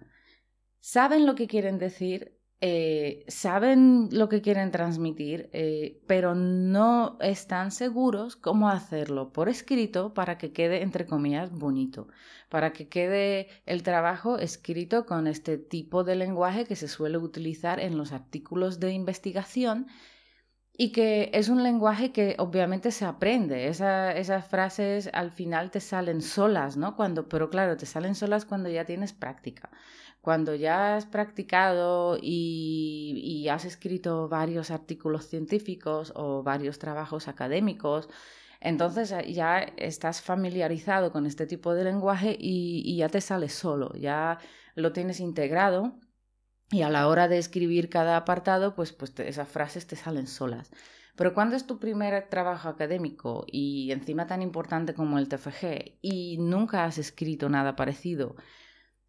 Saben 0.82 1.26
lo 1.26 1.36
que 1.36 1.48
quieren 1.48 1.78
decir, 1.78 2.40
eh, 2.62 3.24
saben 3.28 4.10
lo 4.12 4.28
que 4.28 4.42
quieren 4.42 4.72
transmitir, 4.72 5.50
eh, 5.54 6.02
pero 6.08 6.36
no 6.36 7.18
están 7.22 7.72
seguros 7.72 8.36
cómo 8.36 8.70
hacerlo 8.70 9.32
por 9.32 9.48
escrito 9.48 10.14
para 10.14 10.38
que 10.38 10.52
quede, 10.52 10.82
entre 10.82 11.06
comillas, 11.06 11.52
bonito, 11.52 12.08
para 12.50 12.74
que 12.74 12.90
quede 12.90 13.48
el 13.66 13.84
trabajo 13.84 14.38
escrito 14.38 15.06
con 15.06 15.28
este 15.28 15.58
tipo 15.58 16.04
de 16.04 16.16
lenguaje 16.16 16.66
que 16.66 16.76
se 16.76 16.88
suele 16.88 17.18
utilizar 17.18 17.80
en 17.80 17.98
los 17.98 18.12
artículos 18.12 18.80
de 18.80 18.92
investigación 18.92 19.88
y 20.82 20.94
que 20.94 21.30
es 21.34 21.50
un 21.50 21.62
lenguaje 21.62 22.14
que 22.14 22.36
obviamente 22.40 22.92
se 22.92 23.04
aprende. 23.04 23.68
esas 23.68 24.48
frases 24.48 25.10
al 25.12 25.30
final 25.32 25.72
te 25.72 25.82
salen 25.82 26.22
solas, 26.22 26.78
¿no? 26.78 26.96
Cuando, 26.96 27.28
pero 27.28 27.50
claro, 27.50 27.76
te 27.76 27.86
salen 27.86 28.16
solas 28.16 28.46
cuando 28.46 28.70
ya 28.70 28.86
tienes 28.86 29.12
práctica. 29.12 29.70
Cuando 30.22 30.56
ya 30.56 30.96
has 30.96 31.06
practicado 31.06 32.18
y, 32.22 33.22
y 33.26 33.50
has 33.50 33.66
escrito 33.66 34.30
varios 34.30 34.72
artículos 34.72 35.28
científicos 35.28 36.14
o 36.16 36.44
varios 36.44 36.80
trabajos 36.80 37.28
académicos, 37.28 38.08
entonces 38.62 39.14
ya 39.28 39.60
estás 39.78 40.22
familiarizado 40.22 41.12
con 41.12 41.26
este 41.26 41.46
tipo 41.46 41.74
de 41.74 41.84
lenguaje 41.84 42.38
y, 42.40 42.84
y 42.86 42.98
ya 42.98 43.10
te 43.10 43.20
sale 43.20 43.50
solo, 43.50 43.92
ya 43.96 44.40
lo 44.76 44.94
tienes 44.94 45.20
integrado 45.20 46.00
y 46.72 46.84
a 46.84 46.90
la 46.90 47.08
hora 47.08 47.28
de 47.28 47.38
escribir 47.38 47.90
cada 47.90 48.18
apartado, 48.18 48.76
pues, 48.76 48.94
pues 48.94 49.14
esas 49.20 49.48
frases 49.48 49.88
te 49.88 49.96
salen 49.96 50.28
solas. 50.28 50.72
Pero 51.16 51.34
cuando 51.34 51.56
es 51.56 51.68
tu 51.68 51.80
primer 51.80 52.30
trabajo 52.30 52.70
académico 52.70 53.46
y 53.48 53.92
encima 53.92 54.28
tan 54.28 54.42
importante 54.42 54.94
como 54.94 55.20
el 55.20 55.28
TFG 55.28 55.98
y 56.02 56.38
nunca 56.40 56.86
has 56.86 56.98
escrito 56.98 57.50
nada 57.50 57.76
parecido, 57.76 58.36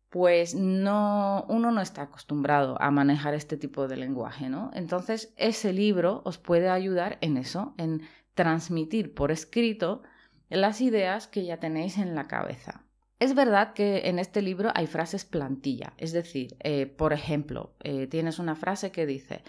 pues 0.09 0.57
no, 0.57 1.47
uno 1.49 1.71
no 1.71 1.81
está 1.81 2.03
acostumbrado 2.03 2.81
a 2.83 2.91
manejar 2.91 3.35
este 3.35 3.57
tipo 3.57 3.87
de 3.87 3.97
lenguaje, 3.97 4.49
¿no? 4.49 4.71
Entonces, 4.75 5.33
ese 5.37 5.73
libro 5.73 6.23
os 6.25 6.37
puede 6.39 6.69
ayudar 6.69 7.19
en 7.21 7.37
eso, 7.37 7.75
en 7.79 8.03
transmitir 8.35 9.15
por 9.15 9.31
escrito 9.31 10.03
las 10.49 10.81
ideas 10.81 11.29
que 11.29 11.45
ya 11.45 11.61
tenéis 11.61 11.97
en 11.97 12.17
la 12.17 12.27
cabeza. 12.27 12.85
Es 13.21 13.35
verdad 13.35 13.75
que 13.75 14.09
en 14.09 14.19
este 14.19 14.41
libro 14.41 14.71
hay 14.75 14.87
frases 14.87 15.27
plantilla, 15.27 15.93
es 15.99 16.13
decir, 16.13 16.57
eh, 16.61 16.87
por 16.87 17.13
ejemplo, 17.13 17.75
eh, 17.85 18.07
tienes 18.07 18.39
una 18.39 18.57
frase 18.57 18.91
que 18.93 19.05
dice, 19.05 19.43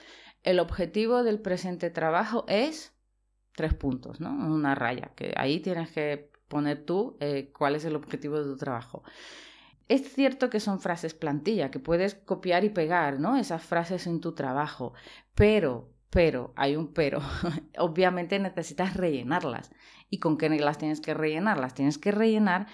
el 0.44 0.60
objetivo 0.60 1.24
del 1.24 1.40
presente 1.40 1.90
trabajo 1.90 2.44
es 2.50 2.94
tres 3.56 3.74
puntos, 3.74 4.20
¿no? 4.20 4.30
Una 4.30 4.75
raya, 4.75 5.13
que 5.16 5.34
ahí 5.38 5.62
tienes 5.62 5.90
que 5.92 6.32
poner 6.50 6.84
tú 6.84 7.16
eh, 7.22 7.54
cuál 7.58 7.75
es 7.75 7.86
el 7.86 7.96
objetivo 7.96 8.38
de 8.40 8.44
tu 8.44 8.58
trabajo. 8.58 9.04
Es 9.88 10.13
cierto 10.13 10.50
que 10.50 10.60
son 10.60 10.82
frases 10.82 11.13
plantilla, 11.13 11.72
que 11.72 11.80
puedes 11.80 12.16
copiar 12.16 12.66
y 12.66 12.70
pegar, 12.70 13.22
¿no? 13.22 13.38
Esas 13.38 13.63
frases 13.63 14.06
en 14.06 14.20
tu 14.20 14.34
trabajo, 14.34 14.94
pero, 15.34 15.94
pero, 16.10 16.51
hay 16.58 16.75
un 16.75 16.94
pero, 16.94 17.22
obviamente 17.78 18.38
necesitas 18.38 18.98
rellenarlas. 18.98 19.72
¿Y 20.10 20.20
con 20.20 20.38
qué 20.38 20.50
las 20.50 20.78
tienes 20.78 21.00
que 21.00 21.13
rellenar? 21.13 21.58
Las 21.58 21.74
tienes 21.74 21.98
que 21.98 22.12
rellenar 22.12 22.68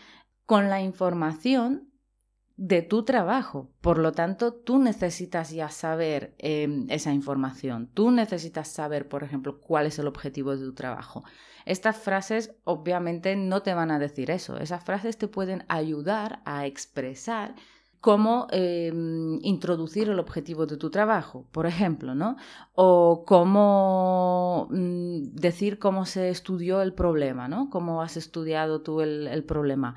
con 0.48 0.70
la 0.70 0.82
información 0.82 1.92
de 2.56 2.82
tu 2.82 3.04
trabajo. 3.04 3.70
Por 3.82 4.00
lo 4.00 4.14
tanto, 4.14 4.54
tú 4.54 4.80
necesitas 4.80 5.52
ya 5.52 5.70
saber 5.70 6.34
em, 6.40 6.88
esa 6.90 7.14
información. 7.14 7.90
Tú 7.94 8.10
necesitas 8.10 8.70
saber, 8.70 9.08
por 9.08 9.24
ejemplo, 9.24 9.60
cuál 9.62 9.86
es 9.86 10.00
el 10.00 10.08
objetivo 10.08 10.56
de 10.56 10.66
tu 10.66 10.74
trabajo. 10.74 11.24
Estas 11.66 11.98
frases 11.98 12.56
obviamente 12.64 13.36
no 13.36 13.62
te 13.62 13.74
van 13.74 13.92
a 13.92 14.00
decir 14.00 14.32
eso. 14.32 14.58
Esas 14.58 14.84
frases 14.84 15.18
te 15.18 15.28
pueden 15.28 15.66
ayudar 15.68 16.42
a 16.46 16.66
expresar 16.66 17.54
cómo 18.00 18.48
em, 18.52 19.40
introducir 19.42 20.08
el 20.08 20.20
objetivo 20.20 20.66
de 20.66 20.78
tu 20.78 20.90
trabajo, 20.90 21.46
por 21.52 21.66
ejemplo, 21.66 22.16
¿no? 22.16 22.38
O 22.74 23.26
cómo 23.26 24.68
mm, 24.72 25.34
decir 25.34 25.78
cómo 25.78 26.06
se 26.06 26.30
estudió 26.30 26.82
el 26.82 26.94
problema, 26.94 27.50
¿no? 27.50 27.70
Cómo 27.70 28.02
has 28.02 28.16
estudiado 28.16 28.82
tú 28.82 29.02
el 29.02 29.44
problema 29.44 29.96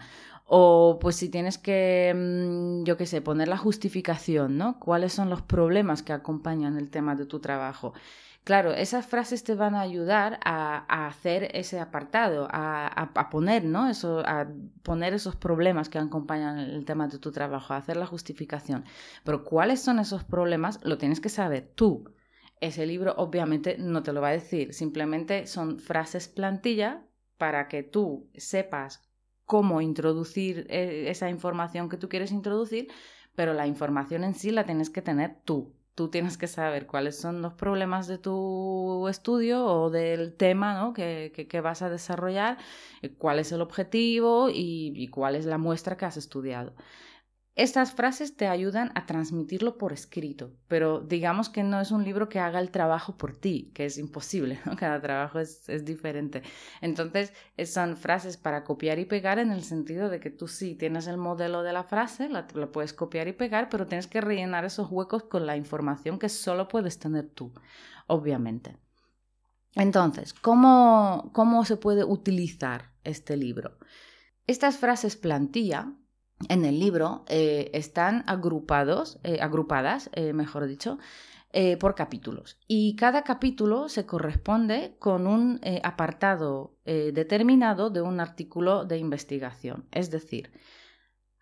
o 0.52 0.98
pues 1.00 1.14
si 1.14 1.28
tienes 1.28 1.58
que, 1.58 2.12
mm, 2.12 2.82
yo 2.84 2.96
qué 2.96 3.06
sé, 3.06 3.20
poner 3.22 3.46
la 3.46 3.56
justificación, 3.56 4.58
¿no? 4.58 4.80
¿Cuáles 4.80 5.12
son 5.12 5.30
los 5.30 5.42
problemas 5.42 6.02
que 6.02 6.12
acompañan 6.12 6.76
el 6.76 6.90
tema 6.90 7.14
de 7.14 7.24
tu 7.24 7.38
trabajo? 7.38 7.94
Claro, 8.42 8.72
esas 8.72 9.06
frases 9.06 9.44
te 9.44 9.54
van 9.54 9.76
a 9.76 9.80
ayudar 9.82 10.40
a, 10.44 11.06
hacer 11.06 11.50
ese 11.54 11.78
apartado, 11.78 12.48
a, 12.50 13.28
poner, 13.30 13.64
¿no? 13.64 13.88
Eso, 13.88 14.20
a 14.26 14.48
poner 14.82 15.14
esos 15.14 15.36
problemas 15.36 15.88
que 15.88 15.98
acompañan 15.98 16.58
el 16.58 16.84
tema 16.84 17.06
de 17.06 17.20
tu 17.20 17.30
trabajo, 17.30 17.72
a 17.72 17.76
hacer 17.76 17.96
la 17.96 18.06
justificación. 18.06 18.84
Pero 19.24 19.44
cuáles 19.44 19.80
son 19.80 20.00
esos 20.00 20.24
problemas 20.24 20.80
lo 20.82 20.98
tienes 20.98 21.20
que 21.20 21.28
saber 21.28 21.70
tú. 21.76 22.10
Ese 22.60 22.86
libro 22.86 23.14
obviamente 23.18 23.76
no 23.78 24.02
te 24.02 24.12
lo 24.12 24.20
va 24.20 24.28
a 24.28 24.32
decir, 24.32 24.74
simplemente 24.74 25.46
son 25.46 25.78
frases 25.78 26.26
plantilla 26.28 27.04
para 27.38 27.68
que 27.68 27.84
tú 27.84 28.28
sepas 28.34 29.09
cómo 29.50 29.80
introducir 29.80 30.64
eh, 30.70 31.06
esa 31.08 31.28
información 31.28 31.88
que 31.88 31.96
tú 31.96 32.08
quieres 32.08 32.30
introducir, 32.30 32.86
pero 33.34 33.52
la 33.52 33.66
información 33.66 34.22
en 34.22 34.34
sí 34.36 34.52
la 34.52 34.64
tienes 34.64 34.90
que 34.90 35.02
tener 35.02 35.38
tú. 35.44 35.74
Tú 35.96 36.08
tienes 36.08 36.38
que 36.38 36.46
saber 36.46 36.86
cuáles 36.86 37.18
son 37.18 37.42
los 37.42 37.54
problemas 37.54 38.06
de 38.06 38.18
tu 38.18 39.08
estudio 39.08 39.66
o 39.66 39.90
del 39.90 40.34
tema 40.34 40.74
¿no? 40.74 40.92
que, 40.92 41.32
que, 41.50 41.60
vas 41.60 41.82
a 41.82 41.90
desarrollar, 41.90 42.58
eh, 43.02 43.12
cuál 43.18 43.40
es 43.40 43.50
el 43.50 43.60
objetivo 43.60 44.48
y 44.52 45.08
cuál 45.08 45.34
es 45.34 45.46
la 45.46 45.58
muestra 45.58 45.96
que 45.96 46.04
has 46.04 46.16
estudiado. 46.16 46.72
Estas 47.60 47.92
frases 47.92 48.38
te 48.38 48.48
ayudan 48.48 48.90
a 48.94 49.04
transmitirlo 49.04 49.76
por 49.76 49.92
escrito, 49.92 50.50
pero 50.66 51.00
digamos 51.00 51.50
que 51.50 51.62
no 51.62 51.78
es 51.78 51.90
un 51.90 52.04
libro 52.04 52.30
que 52.30 52.38
haga 52.38 52.58
el 52.58 52.70
trabajo 52.70 53.18
por 53.18 53.36
ti, 53.36 53.70
que 53.74 53.84
es 53.84 53.98
imposible, 53.98 54.58
cada 54.78 54.98
trabajo 55.02 55.38
es, 55.40 55.84
diferente. 55.84 56.40
Entonces, 56.80 57.34
son 57.66 57.98
frases 57.98 58.38
para 58.38 58.64
copiar 58.64 58.98
y 58.98 59.04
pegar 59.04 59.38
en 59.38 59.52
el 59.52 59.62
sentido 59.62 60.08
de 60.08 60.20
que 60.20 60.30
tú 60.30 60.48
sí 60.48 60.74
tienes 60.74 61.06
el 61.06 61.18
modelo 61.18 61.62
de 61.62 61.74
la 61.74 61.84
frase, 61.84 62.30
la, 62.30 62.46
la 62.54 62.72
puedes 62.72 62.94
copiar 62.94 63.28
y 63.28 63.34
pegar, 63.34 63.68
pero 63.68 63.86
tienes 63.86 64.06
que 64.06 64.22
rellenar 64.22 64.64
esos 64.64 64.90
huecos 64.90 65.24
con 65.24 65.44
la 65.44 65.58
información 65.58 66.18
que 66.18 66.30
solo 66.30 66.66
puedes 66.66 66.98
tener 66.98 67.28
tú, 67.28 67.52
obviamente. 68.06 68.78
Entonces, 69.74 70.32
¿cómo, 70.32 71.28
cómo 71.34 71.66
se 71.66 71.76
puede 71.76 72.04
utilizar 72.04 72.94
este 73.04 73.36
libro? 73.36 73.76
Estas 74.46 74.78
frases 74.78 75.16
plantilla 75.16 75.92
en 76.48 76.64
el 76.64 76.78
libro 76.80 77.24
eh, 77.28 77.70
están 77.74 78.24
agrupados, 78.26 79.18
eh, 79.22 79.38
agrupadas, 79.40 80.10
eh, 80.14 80.32
mejor 80.32 80.66
dicho, 80.66 80.98
por 81.80 81.96
capítulos. 81.96 82.60
Y 82.68 82.94
cada 82.94 83.24
capítulo 83.24 83.88
se 83.88 84.06
corresponde 84.06 84.94
con 85.00 85.26
un 85.26 85.60
apartado 85.82 86.76
determinado 86.84 87.90
de 87.90 88.02
un 88.02 88.20
artículo 88.20 88.84
de 88.84 88.98
investigación. 88.98 89.88
Es 89.90 90.12
decir, 90.12 90.52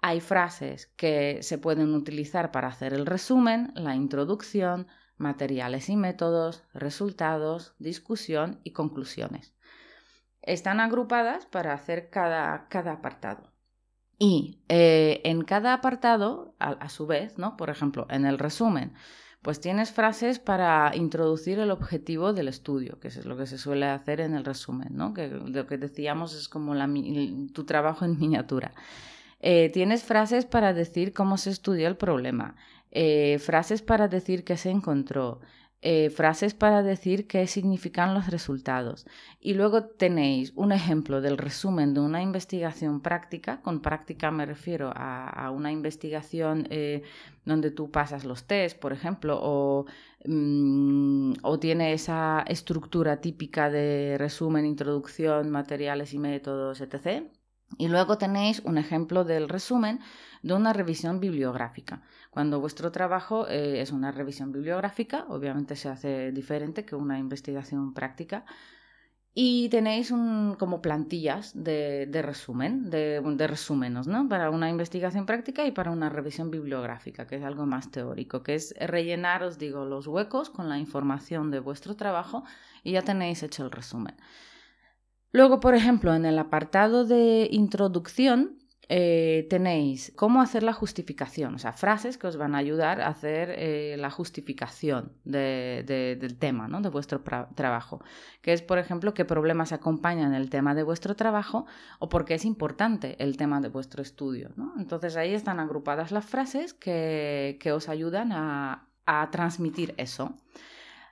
hay 0.00 0.20
frases 0.20 0.86
que 0.96 1.42
se 1.42 1.58
pueden 1.58 1.92
utilizar 1.94 2.52
para 2.52 2.68
hacer 2.68 2.94
el 2.94 3.04
resumen, 3.04 3.70
la 3.74 3.96
introducción, 3.96 4.86
materiales 5.18 5.90
y 5.90 5.96
métodos, 5.96 6.64
resultados, 6.72 7.74
discusión 7.78 8.60
y 8.64 8.72
conclusiones. 8.72 9.54
Están 10.40 10.80
agrupadas 10.80 11.44
para 11.44 11.74
hacer 11.74 12.08
cada, 12.08 12.66
cada 12.68 12.92
apartado. 12.92 13.57
Y 14.18 14.58
eh, 14.68 15.20
en 15.24 15.42
cada 15.42 15.74
apartado, 15.74 16.54
a, 16.58 16.88
su 16.88 17.06
vez, 17.06 17.38
¿no? 17.38 17.56
Por 17.56 17.70
ejemplo, 17.70 18.06
en 18.10 18.26
el 18.26 18.38
resumen, 18.38 18.92
pues 19.42 19.60
tienes 19.60 19.92
frases 19.92 20.40
para 20.40 20.90
introducir 20.96 21.60
el 21.60 21.70
objetivo 21.70 22.32
del 22.32 22.48
estudio, 22.48 22.98
que 22.98 23.08
es 23.08 23.24
lo 23.24 23.36
que 23.36 23.46
se 23.46 23.58
suele 23.58 23.86
hacer 23.86 24.20
en 24.20 24.34
el 24.34 24.44
resumen, 24.44 24.88
¿no? 24.90 25.14
Que 25.14 25.28
lo 25.28 25.66
que 25.66 25.78
decíamos 25.78 26.34
es 26.34 26.48
como 26.48 26.74
tu 27.52 27.64
trabajo 27.64 28.04
en 28.04 28.18
miniatura. 28.18 28.74
Eh, 29.40 29.70
tienes 29.72 30.02
frases 30.02 30.46
para 30.46 30.74
decir 30.74 31.12
cómo 31.12 31.36
se 31.36 31.50
estudió 31.50 31.86
el 31.86 31.96
problema, 31.96 32.56
eh, 32.90 33.38
frases 33.38 33.82
para 33.82 34.08
decir 34.08 34.42
qué 34.42 34.56
se 34.56 34.70
encontró, 34.70 35.40
eh, 35.80 36.10
frases 36.10 36.54
para 36.54 36.82
decir 36.82 37.28
qué 37.28 37.46
significan 37.46 38.12
los 38.12 38.26
resultados. 38.26 39.06
Y 39.40 39.54
luego 39.54 39.84
tenéis 39.84 40.52
un 40.56 40.72
ejemplo 40.72 41.20
del 41.20 41.38
resumen 41.38 41.94
de 41.94 42.00
una 42.00 42.20
investigación 42.20 43.00
práctica. 43.00 43.60
Con 43.62 43.80
práctica 43.80 44.32
me 44.32 44.44
refiero 44.44 44.92
a, 44.94 45.50
una 45.52 45.70
investigación 45.70 46.66
eh, 46.70 47.02
donde 47.44 47.70
tú 47.70 47.92
pasas 47.92 48.24
los 48.24 48.44
test, 48.44 48.78
por 48.78 48.92
ejemplo, 48.92 49.38
o, 49.40 49.86
mm, 50.24 51.34
o 51.42 51.58
tiene 51.60 51.92
esa 51.92 52.44
estructura 52.48 53.20
típica 53.20 53.70
de 53.70 54.16
resumen, 54.18 54.66
introducción, 54.66 55.48
materiales 55.50 56.12
y 56.12 56.18
métodos, 56.18 56.80
etc. 56.80 57.22
Y 57.76 57.88
luego 57.88 58.16
tenéis 58.16 58.60
un 58.64 58.78
ejemplo 58.78 59.24
del 59.24 59.48
resumen 59.48 60.00
de 60.42 60.54
una 60.54 60.72
revisión 60.72 61.20
bibliográfica. 61.20 62.02
Cuando 62.30 62.60
vuestro 62.60 62.90
trabajo 62.92 63.46
eh, 63.48 63.80
es 63.80 63.92
una 63.92 64.10
revisión 64.10 64.52
bibliográfica, 64.52 65.26
obviamente 65.28 65.76
se 65.76 65.88
hace 65.88 66.32
diferente 66.32 66.84
que 66.84 66.96
una 66.96 67.18
investigación 67.18 67.92
práctica. 67.94 68.44
y 69.34 69.68
tenéis 69.68 70.10
un, 70.10 70.56
como 70.58 70.82
plantillas 70.82 71.52
de, 71.54 72.08
resumen, 72.22 72.90
de, 72.90 73.20
de, 73.20 73.90
¿no? 74.06 74.28
Para 74.28 74.50
una 74.50 74.68
investigación 74.68 75.26
práctica 75.26 75.64
y 75.64 75.70
para 75.70 75.92
una 75.92 76.08
revisión 76.08 76.50
bibliográfica, 76.50 77.26
que 77.26 77.36
es 77.36 77.44
algo 77.44 77.64
más 77.64 77.90
teórico, 77.90 78.42
que 78.42 78.54
es 78.56 78.74
rellenar, 78.80 79.44
os 79.44 79.56
digo, 79.58 79.84
los 79.84 80.08
huecos 80.08 80.50
con 80.50 80.68
la 80.68 80.78
información 80.78 81.50
de 81.52 81.60
vuestro 81.60 81.94
trabajo 81.94 82.42
y 82.82 82.92
ya 82.92 83.02
tenéis 83.02 83.42
hecho 83.44 83.64
el 83.64 83.70
resumen. 83.70 84.16
Luego, 85.38 85.60
por 85.60 85.76
ejemplo, 85.76 86.16
en 86.16 86.24
el 86.24 86.36
apartado 86.36 87.04
de 87.04 87.46
introducción, 87.52 88.58
eh, 88.88 89.46
tenéis 89.48 90.12
cómo 90.16 90.42
hacer 90.42 90.64
la 90.64 90.72
justificación, 90.72 91.54
o 91.54 91.58
sea, 91.60 91.72
frases 91.72 92.18
que 92.18 92.26
os 92.26 92.36
van 92.36 92.56
a 92.56 92.58
ayudar 92.58 93.00
a 93.00 93.06
hacer 93.06 93.54
eh, 93.56 93.94
la 94.00 94.10
justificación 94.10 95.12
del 95.22 96.36
tema, 96.40 96.66
¿no? 96.66 96.80
De 96.80 96.88
vuestro 96.88 97.22
trabajo. 97.54 98.02
Que 98.42 98.52
es, 98.52 98.62
por 98.62 98.78
ejemplo, 98.78 99.14
qué 99.14 99.24
problemas 99.24 99.70
acompañan 99.70 100.34
el 100.34 100.50
tema 100.50 100.74
de 100.74 100.82
vuestro 100.82 101.14
trabajo 101.14 101.66
o 102.00 102.08
por 102.08 102.24
qué 102.24 102.34
es 102.34 102.44
importante 102.44 103.14
el 103.22 103.36
tema 103.36 103.60
de 103.60 103.68
vuestro 103.68 104.02
estudio. 104.02 104.50
Entonces 104.76 105.16
ahí 105.16 105.34
están 105.34 105.60
agrupadas 105.60 106.10
las 106.10 106.26
frases 106.26 106.74
que, 106.74 107.72
os 107.72 107.88
ayudan 107.88 108.32
a, 108.32 108.88
a 109.06 109.30
transmitir 109.30 109.94
eso. 109.98 110.34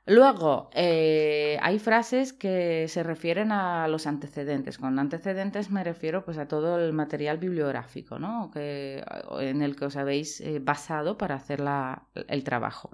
Luego, 0.09 0.71
eh, 0.73 1.59
hay 1.61 1.81
frases 1.81 2.33
que 2.33 2.87
se 2.87 3.03
refieren 3.03 3.51
a 3.51 3.89
los 3.89 4.07
antecedentes. 4.07 4.79
Con 4.79 5.01
antecedentes 5.01 5.69
me 5.73 5.83
refiero 5.83 6.25
pues, 6.25 6.39
a 6.39 6.47
todo 6.47 6.79
el 6.79 6.93
material 6.93 7.39
bibliográfico 7.39 8.21
¿no? 8.21 8.53
que, 8.53 9.05
en 9.41 9.63
el 9.63 9.75
que 9.75 9.87
os 9.87 9.97
habéis 9.97 10.41
eh, 10.41 10.61
basado 10.61 11.19
para 11.19 11.35
hacer 11.35 11.61
el 12.29 12.45
trabajo. 12.45 12.91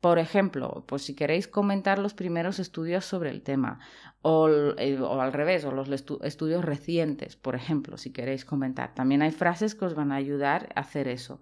Por 0.00 0.20
ejemplo, 0.20 0.84
pues 0.86 1.02
si 1.02 1.16
queréis 1.16 1.48
comentar 1.48 1.98
los 1.98 2.14
primeros 2.14 2.60
estudios 2.60 3.04
sobre 3.04 3.30
el 3.30 3.42
tema, 3.42 3.80
o, 4.22 4.48
eh, 4.48 5.00
o 5.00 5.20
al 5.20 5.32
revés, 5.32 5.64
o 5.64 5.72
los 5.72 5.88
estudios 5.90 6.64
recientes, 6.64 7.34
por 7.34 7.56
ejemplo, 7.56 7.96
si 7.96 8.12
queréis 8.12 8.44
comentar. 8.44 8.94
También 8.94 9.22
hay 9.22 9.32
frases 9.32 9.74
que 9.74 9.86
os 9.86 9.94
van 9.94 10.12
a 10.12 10.16
ayudar 10.16 10.68
a 10.76 10.80
hacer 10.80 11.08
eso 11.08 11.40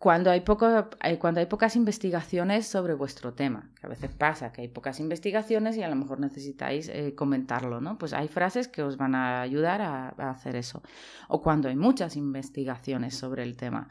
cuando 0.00 0.30
hay, 0.30 0.40
poco, 0.40 0.66
eh, 1.04 1.18
cuando 1.18 1.40
hay 1.40 1.46
pocas 1.46 1.76
investigaciones 1.76 2.66
sobre 2.66 2.94
vuestro 2.94 3.34
tema, 3.34 3.70
que 3.78 3.84
a 3.84 3.90
veces 3.90 4.10
pasa 4.10 4.50
que 4.50 4.62
hay 4.62 4.68
pocas 4.68 4.98
investigaciones 4.98 5.76
y 5.76 5.82
a 5.82 5.90
lo 5.90 5.94
mejor 5.94 6.20
necesitáis 6.20 6.88
eh, 6.88 7.14
comentarlo, 7.14 7.82
¿no? 7.82 7.98
Pues 7.98 8.14
hay 8.14 8.26
frases 8.28 8.66
que 8.66 8.82
os 8.82 8.96
van 8.96 9.14
a 9.14 9.42
ayudar 9.42 9.82
a, 9.82 10.08
hacer 10.30 10.56
eso. 10.56 10.82
O 11.28 11.42
cuando 11.42 11.68
hay 11.68 11.76
muchas 11.76 12.16
investigaciones 12.16 13.14
sobre 13.14 13.42
el 13.42 13.58
tema. 13.58 13.90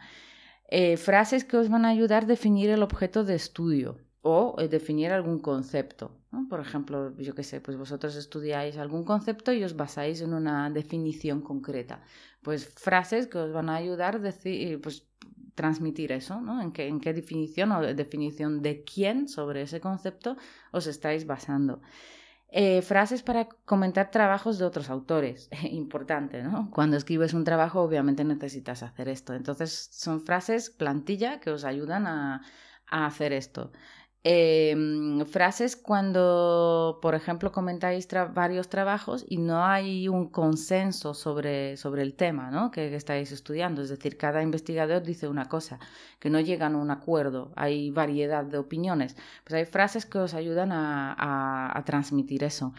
Eh, 0.68 0.98
frases 0.98 1.44
que 1.44 1.58
os 1.58 1.70
van 1.70 1.86
a 1.86 1.90
ayudar 1.90 2.24
a 2.24 2.26
definir 2.26 2.72
el 2.72 2.82
objeto 2.82 3.24
de 3.24 3.36
estudio 3.36 4.00
o 4.24 4.56
definir 4.68 5.12
algún 5.12 5.38
concepto. 5.38 6.18
Por 6.50 6.60
ejemplo, 6.60 7.16
yo 7.18 7.36
qué 7.36 7.44
sé, 7.44 7.62
pues 7.62 7.78
vosotros 7.78 8.16
estudiáis 8.16 8.78
algún 8.78 9.04
concepto 9.04 9.54
y 9.54 9.64
os 9.64 9.76
basáis 9.76 10.22
en 10.22 10.34
una 10.34 10.72
definición 10.72 11.42
concreta. 11.42 12.02
Pues 12.42 12.68
frases 12.68 13.28
que 13.28 13.38
os 13.38 13.54
van 13.54 13.70
a 13.70 13.76
ayudar 13.76 14.16
a 14.16 14.20
decir, 14.20 14.82
pues 14.82 15.10
transmitir 15.60 16.14
eso, 16.14 16.40
¿no? 16.40 16.62
¿En 16.62 16.72
qué, 16.72 16.88
en 16.88 17.02
qué 17.02 17.12
definición 17.14 17.74
o 17.74 17.82
definición 17.82 18.62
de 18.62 18.74
quién 18.92 19.28
sobre 19.28 19.64
ese 19.68 19.82
concepto 19.82 20.38
os 20.72 20.88
estáis 20.88 21.26
basando. 21.34 21.82
Eh, 22.52 22.82
frases 22.82 23.22
para 23.24 23.50
comentar 23.66 24.10
trabajos 24.10 24.58
de 24.58 24.66
otros 24.66 24.90
autores. 24.90 25.50
Importante, 25.84 26.42
¿no? 26.44 26.72
Cuando 26.72 26.96
escribes 26.96 27.34
un 27.34 27.44
trabajo, 27.44 27.82
obviamente 27.82 28.24
necesitas 28.24 28.84
hacer 28.84 29.10
esto. 29.10 29.34
Entonces, 29.34 29.90
son 29.92 30.22
frases 30.22 30.70
plantilla 30.70 31.42
que 31.42 31.52
os 31.52 31.66
ayudan 31.66 32.08
a, 32.08 32.42
a 32.88 33.06
hacer 33.06 33.34
esto. 33.34 33.72
Em, 34.22 35.26
frases 35.26 35.78
cuando, 35.78 37.00
por 37.02 37.16
ejemplo, 37.16 37.54
comentáis 37.54 38.06
varios 38.34 38.68
trabajos 38.68 39.26
y 39.30 39.38
no 39.38 39.64
hay 39.64 40.10
un 40.10 40.28
consenso 40.30 41.14
sobre, 41.14 41.78
sobre 41.78 42.02
el 42.02 42.16
tema 42.16 42.52
¿no? 42.52 42.70
que, 42.70 42.94
estáis 42.96 43.32
estudiando. 43.32 43.82
Es 43.82 43.88
decir, 43.90 44.18
cada 44.18 44.44
investigador 44.44 45.04
dice 45.04 45.30
una 45.30 45.48
cosa, 45.48 45.80
que 46.20 46.30
no 46.30 46.42
llegan 46.42 46.76
a 46.76 46.80
un 46.80 46.92
acuerdo, 46.92 47.54
hay 47.56 47.92
variedad 47.92 48.44
de 48.44 48.58
opiniones. 48.58 49.16
Pues 49.46 49.54
hay 49.54 49.66
frases 49.66 50.06
que 50.06 50.18
os 50.20 50.34
ayudan 50.34 50.74
a, 50.74 51.78
a, 51.78 51.86
transmitir 51.86 52.44
eso. 52.44 52.74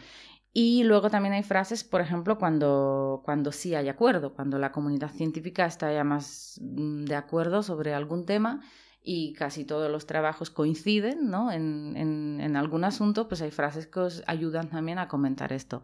Y 0.53 0.85
luego 0.85 1.11
también 1.11 1.33
hay 1.35 1.43
frases, 1.43 1.85
por 1.85 2.01
ejemplo, 2.03 2.39
cuando, 2.39 3.23
cuando 3.25 3.53
sí 3.53 3.75
hay 3.75 3.89
acuerdo, 3.89 4.35
cuando 4.35 4.59
la 4.59 4.73
comunidad 4.73 5.11
científica 5.11 5.65
está 5.65 5.93
ya 5.93 6.05
más 6.05 6.61
mm, 6.61 7.05
de 7.05 7.15
acuerdo 7.15 7.63
sobre 7.63 7.95
algún 7.95 8.27
tema 8.27 8.61
y 9.03 9.33
casi 9.33 9.65
todos 9.65 9.91
los 9.91 10.07
trabajos 10.07 10.51
coinciden 10.51 11.31
¿no? 11.31 11.51
en, 11.51 11.97
en, 11.97 12.57
algún 12.57 12.85
asunto, 12.85 13.29
pues 13.29 13.41
hay 13.41 13.51
frases 13.51 13.87
que 13.87 14.01
os 14.01 14.23
ayudan 14.27 14.69
también 14.69 14.99
a 14.99 15.09
comentar 15.09 15.53
esto. 15.53 15.83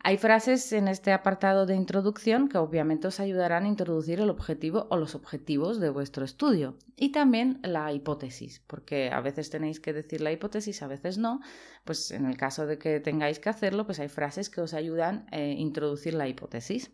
Hay 0.00 0.18
frases 0.18 0.72
en 0.72 0.86
este 0.86 1.12
apartado 1.12 1.66
de 1.66 1.74
introducción 1.74 2.48
que 2.48 2.58
obviamente 2.58 3.08
os 3.08 3.18
ayudarán 3.18 3.64
a 3.64 3.68
introducir 3.68 4.20
el 4.20 4.30
objetivo 4.30 4.86
o 4.90 4.96
los 4.96 5.14
objetivos 5.16 5.80
de 5.80 5.90
vuestro 5.90 6.24
estudio 6.24 6.76
y 6.96 7.10
también 7.10 7.58
la 7.62 7.92
hipótesis, 7.92 8.62
porque 8.68 9.10
a 9.10 9.20
veces 9.20 9.50
tenéis 9.50 9.80
que 9.80 9.92
decir 9.92 10.20
la 10.20 10.30
hipótesis, 10.30 10.82
a 10.82 10.86
veces 10.86 11.18
no, 11.18 11.40
pues 11.84 12.12
en 12.12 12.26
el 12.26 12.36
caso 12.36 12.66
de 12.66 12.78
que 12.78 13.00
tengáis 13.00 13.40
que 13.40 13.48
hacerlo, 13.48 13.84
pues 13.84 13.98
hay 13.98 14.08
frases 14.08 14.48
que 14.48 14.60
os 14.60 14.74
ayudan 14.74 15.26
a 15.32 15.40
introducir 15.40 16.14
la 16.14 16.28
hipótesis. 16.28 16.92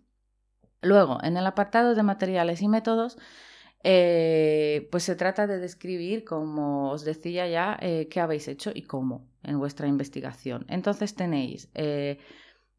Luego, 0.81 1.19
en 1.23 1.37
el 1.37 1.47
apartado 1.47 1.95
de 1.95 2.03
materiales 2.03 2.63
y 2.63 2.69
métodos, 2.69 3.19
eh, 3.85 4.89
pues 4.93 5.03
se 5.03 5.17
trata 5.17 5.47
de 5.47 5.59
describir, 5.59 6.25
como 6.25 6.91
os 6.91 7.05
decía 7.05 7.49
ya, 7.49 7.77
eh, 7.81 8.09
qué 8.09 8.21
habéis 8.21 8.47
hecho 8.47 8.71
y 8.73 8.83
cómo 8.83 9.27
en 9.43 9.59
vuestra 9.59 9.89
investigación. 9.89 10.65
Entonces 10.69 11.17
tenéis 11.17 11.69
eh, 11.75 12.19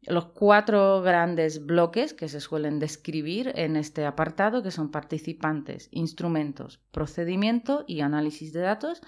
los 0.02 0.26
cuatro 0.26 1.02
grandes 1.02 1.66
bloques 1.66 2.14
que 2.14 2.28
se 2.28 2.40
suelen 2.40 2.78
describir 2.78 3.52
en 3.54 3.76
este 3.76 4.06
apartado, 4.06 4.62
que 4.62 4.70
son 4.70 4.90
participantes, 4.90 5.88
instrumentos, 5.90 6.80
procedimiento 6.90 7.84
y 7.86 8.00
análisis 8.00 8.52
de 8.52 8.60
datos. 8.60 9.02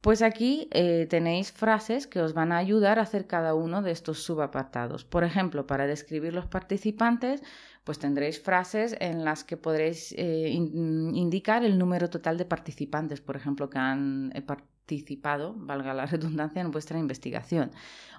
Pues 0.00 0.22
aquí 0.22 0.68
tenéis 1.08 1.50
frases 1.50 2.06
que 2.06 2.20
os 2.20 2.32
van 2.32 2.52
a 2.52 2.58
ayudar 2.58 3.00
a 3.00 3.02
hacer 3.02 3.26
cada 3.26 3.54
uno 3.54 3.82
de 3.82 3.90
estos 3.90 4.22
subapartados. 4.22 5.04
Por 5.04 5.24
ejemplo, 5.24 5.66
para 5.66 5.88
describir 5.88 6.32
los 6.32 6.46
participantes, 6.46 7.42
pues 7.86 8.00
tendréis 8.00 8.42
frases 8.42 8.96
en 8.98 9.24
las 9.24 9.44
que 9.44 9.56
podréis 9.56 10.12
eh, 10.18 10.48
indicar 10.50 11.64
el 11.64 11.78
número 11.78 12.10
total 12.10 12.36
de 12.36 12.44
participantes, 12.44 13.20
por 13.20 13.36
ejemplo, 13.36 13.70
que 13.70 13.78
han 13.78 14.32
eh, 14.34 14.42
participado, 14.42 15.54
valga 15.56 15.94
la 15.94 16.04
redundancia, 16.14 16.60
en 16.62 16.72
vuestra 16.72 16.98
investigación, 16.98 17.70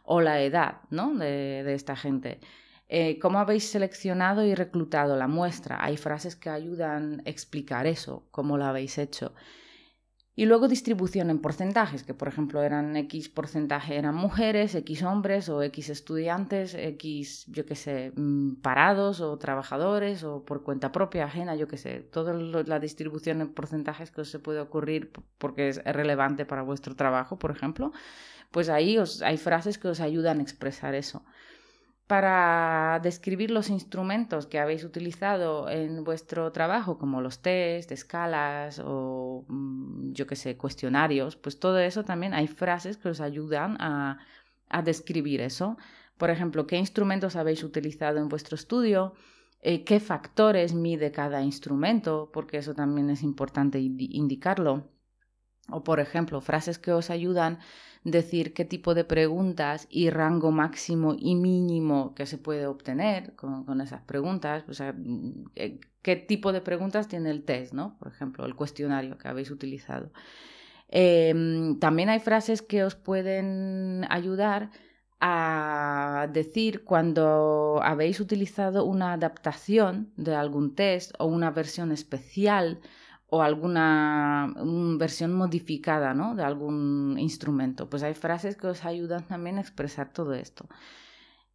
o 0.05 0.21
la 0.21 0.41
edad 0.41 0.77
¿no? 0.89 1.13
de, 1.13 1.73
esta 1.73 1.97
gente. 1.97 2.39
Eh, 2.87 3.19
¿Cómo 3.19 3.39
habéis 3.39 3.69
seleccionado 3.69 4.45
y 4.45 4.55
reclutado 4.55 5.17
la 5.17 5.27
muestra? 5.27 5.83
Hay 5.83 5.97
frases 5.97 6.37
que 6.37 6.49
ayudan 6.49 7.21
a 7.25 7.29
explicar 7.29 7.87
eso, 7.87 8.25
cómo 8.31 8.57
lo 8.57 8.63
habéis 8.63 8.97
hecho. 8.97 9.35
Y 10.39 10.45
luego 10.45 10.67
distribución 10.67 11.31
en 11.31 11.39
porcentajes, 11.39 12.03
que 12.03 12.13
por 12.13 12.27
ejemplo 12.27 12.61
eran 12.61 12.95
X 12.95 13.27
porcentaje 13.27 13.95
eran 13.97 14.13
mujeres, 14.13 14.75
X 14.75 15.01
hombres 15.01 15.49
o 15.49 15.63
X 15.63 15.89
estudiantes, 15.89 16.75
X, 16.75 17.47
yo 17.47 17.65
qué 17.65 17.73
sé, 17.73 18.13
mm, 18.15 18.57
parados 18.61 19.19
o 19.19 19.35
trabajadores 19.39 20.23
o 20.23 20.45
por 20.45 20.61
cuenta 20.61 20.91
propia, 20.91 21.25
ajena, 21.25 21.55
yo 21.55 21.67
qué 21.67 21.77
sé. 21.77 22.01
Toda 22.01 22.35
la 22.35 22.79
distribución 22.79 23.41
en 23.41 23.51
porcentajes 23.51 24.11
que 24.11 24.21
os 24.21 24.29
se 24.29 24.37
puede 24.37 24.59
ocurrir 24.59 25.11
porque 25.39 25.69
es 25.69 25.83
relevante 25.83 26.45
para 26.45 26.61
vuestro 26.61 26.95
trabajo, 26.95 27.39
por 27.39 27.49
ejemplo, 27.49 27.91
pues 28.51 28.69
ahí 28.69 28.99
os, 28.99 29.23
hay 29.23 29.37
frases 29.37 29.79
que 29.79 29.87
os 29.87 29.99
ayudan 30.01 30.37
a 30.37 30.43
expresar 30.43 30.93
eso 30.93 31.23
para 32.07 33.01
describir 33.03 33.51
los 33.51 33.69
instrumentos 33.69 34.47
que 34.47 34.59
habéis 34.59 34.85
utilizado 34.85 35.69
en 35.69 36.05
vuestro 36.05 36.51
trabajo, 36.53 36.97
como 36.97 37.21
los 37.21 37.41
test, 37.41 37.91
escalas 37.91 38.81
o 38.83 39.45
mm, 39.49 40.13
yo 40.13 40.25
qué 40.25 40.37
sé, 40.37 40.57
cuestionarios, 40.57 41.35
pues 41.35 41.59
todo 41.59 41.79
eso 41.79 42.05
también 42.05 42.33
hay 42.33 42.47
frases 42.47 42.95
que 42.97 43.09
os 43.09 43.19
ayudan 43.21 43.77
a, 43.81 44.19
describir 44.83 45.41
eso. 45.41 45.77
Por 46.17 46.29
ejemplo, 46.29 46.67
qué 46.67 46.77
instrumentos 46.77 47.35
habéis 47.35 47.63
utilizado 47.63 48.19
en 48.19 48.29
vuestro 48.29 48.55
estudio, 48.55 49.13
eh, 49.61 49.83
qué 49.85 49.99
factores 49.99 50.73
mide 50.73 51.11
cada 51.11 51.41
instrumento, 51.41 52.29
porque 52.33 52.57
eso 52.57 52.73
también 52.73 53.09
es 53.09 53.23
importante 53.23 53.79
indicarlo. 53.79 54.89
O, 55.69 55.83
por 55.83 55.99
ejemplo, 55.99 56.41
frases 56.41 56.79
que 56.79 56.91
os 56.91 57.09
ayudan 57.09 57.59
decir 58.03 58.53
qué 58.53 58.63
tipo 58.63 58.93
de 58.93 59.03
preguntas 59.03 59.87
y 59.89 60.09
rango 60.09 60.51
máximo 60.51 61.15
y 61.17 61.35
mínimo 61.35 62.15
que 62.15 62.25
se 62.25 62.37
puede 62.37 62.65
obtener 62.65 63.35
con, 63.35 63.81
esas 63.81 64.01
preguntas, 64.01 64.63
o 64.69 64.73
sea, 64.73 64.93
mm, 64.93 65.51
eh, 65.55 65.79
qué 66.01 66.15
tipo 66.15 66.53
de 66.53 66.61
preguntas 66.61 67.07
tiene 67.07 67.31
el 67.31 67.43
test, 67.43 67.73
¿no? 67.73 67.97
Por 67.99 68.07
ejemplo, 68.07 68.45
el 68.45 68.55
cuestionario 68.55 69.17
que 69.17 69.27
habéis 69.27 69.51
utilizado. 69.51 70.11
Em, 70.89 71.79
también 71.79 72.09
hay 72.09 72.19
frases 72.19 72.61
que 72.61 72.83
os 72.83 72.95
pueden 72.95 74.05
ayudar 74.09 74.69
a 75.19 76.27
decir 76.31 76.83
cuando 76.83 77.79
habéis 77.83 78.19
utilizado 78.19 78.85
una 78.85 79.13
adaptación 79.13 80.13
de 80.15 80.35
algún 80.35 80.75
test 80.75 81.13
o 81.19 81.25
una 81.25 81.51
versión 81.51 81.91
especial 81.91 82.79
o 83.29 83.41
alguna 83.41 84.53
versión 84.97 85.33
modificada 85.33 86.13
de 86.13 86.43
algún 86.43 87.17
instrumento. 87.19 87.89
Pues 87.89 88.03
hay 88.03 88.13
frases 88.13 88.55
que 88.55 88.67
os 88.67 88.85
ayudan 88.85 89.27
también 89.27 89.57
a 89.57 89.61
expresar 89.61 90.13
todo 90.13 90.33
esto. 90.33 90.67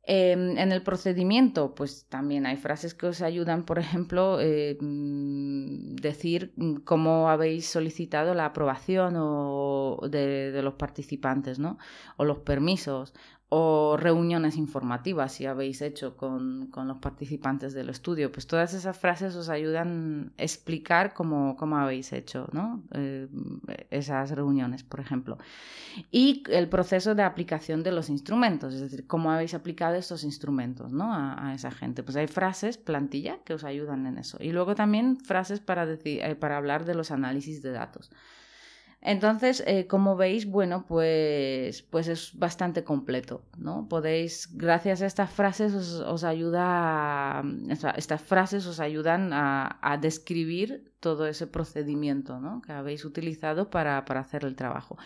Em, 0.05 0.59
en 0.59 0.73
el 0.73 0.83
procedimiento, 0.83 1.75
pues 1.77 2.07
también 2.09 2.45
hay 2.45 2.57
frases 2.57 2.93
que 2.93 3.07
os 3.07 3.23
ayudan, 3.23 3.65
por 3.65 3.79
ejemplo, 3.79 4.39
eh, 4.41 4.77
mm, 4.81 5.95
decir 5.97 6.53
mm, 6.57 6.79
cómo 6.85 7.31
habéis 7.31 7.67
solicitado 7.69 8.35
la 8.35 8.47
aprobación 8.47 9.15
o 9.17 10.01
de, 10.11 10.51
de, 10.51 10.63
los 10.63 10.75
participantes, 10.75 11.61
¿no? 11.61 11.79
O 12.17 12.25
los 12.25 12.39
permisos, 12.39 13.15
o 13.55 13.99
reuniones 13.99 14.57
informativas 14.57 15.33
si 15.33 15.45
habéis 15.45 15.83
hecho 15.83 16.17
con, 16.17 16.71
los 16.75 16.97
participantes 16.97 17.75
del 17.75 17.91
estudio. 17.91 18.33
Pues 18.33 18.47
todas 18.47 18.73
esas 18.73 18.97
frases 18.97 19.37
os 19.37 19.51
ayudan 19.51 20.33
a 20.38 20.43
explicar 20.43 21.12
cómo, 21.12 21.55
cómo 21.59 21.77
habéis 21.77 22.15
hecho 22.15 22.49
¿no? 22.53 22.83
Eh, 22.93 23.29
esas 23.91 24.31
reuniones, 24.31 24.85
por 24.85 25.01
ejemplo. 25.01 25.37
Y 26.11 26.45
el 26.49 26.71
proceso 26.71 27.15
de 27.15 27.25
aplicación 27.25 27.83
de 27.83 27.93
los 27.93 28.09
instrumentos, 28.09 28.73
es 28.73 28.81
decir, 28.81 29.07
cómo 29.07 29.31
habéis 29.31 29.53
aplicado 29.53 29.97
estos 29.97 30.25
instrumentos 30.25 30.91
¿no? 30.91 31.12
a, 31.12 31.53
esa 31.55 31.71
gente. 31.71 32.03
Pues 32.03 32.17
hay 32.17 32.29
frases, 32.29 32.79
plantilla, 32.79 33.41
que 33.45 33.53
os 33.53 33.65
ayudan 33.65 34.07
en 34.07 34.17
eso. 34.17 34.38
Y 34.41 34.53
luego 34.53 34.75
también 34.75 35.19
frases 35.19 35.61
para, 35.61 35.85
decir, 35.85 36.23
eh, 36.23 36.37
para 36.37 36.57
hablar 36.57 36.87
de 36.87 36.95
los 36.95 37.11
análisis 37.11 37.61
de 37.61 37.73
datos. 37.73 38.11
Entonces, 39.05 39.65
eh, 39.67 39.88
como 39.88 40.17
veis, 40.17 40.47
bueno, 40.47 40.87
pues, 40.87 41.83
pues 41.83 42.07
es 42.07 42.38
bastante 42.38 42.85
completo, 42.85 43.43
¿no? 43.59 43.88
Podéis, 43.88 44.49
gracias 44.57 45.03
a 45.03 45.07
estas 45.07 45.29
frases, 45.29 45.75
os, 45.75 46.23
ayuda, 46.23 47.43
estas 47.97 48.23
frases 48.23 48.65
os 48.65 48.79
ayudan 48.79 49.33
a, 49.33 49.99
describir 50.01 50.93
todo 51.01 51.27
ese 51.27 51.49
procedimiento, 51.49 52.38
¿no? 52.38 52.62
Que 52.62 52.73
habéis 52.73 53.05
utilizado 53.05 53.71
para, 53.71 54.05
para 54.05 54.21
hacer 54.21 54.45
el 54.45 54.55
trabajo. 54.55 54.97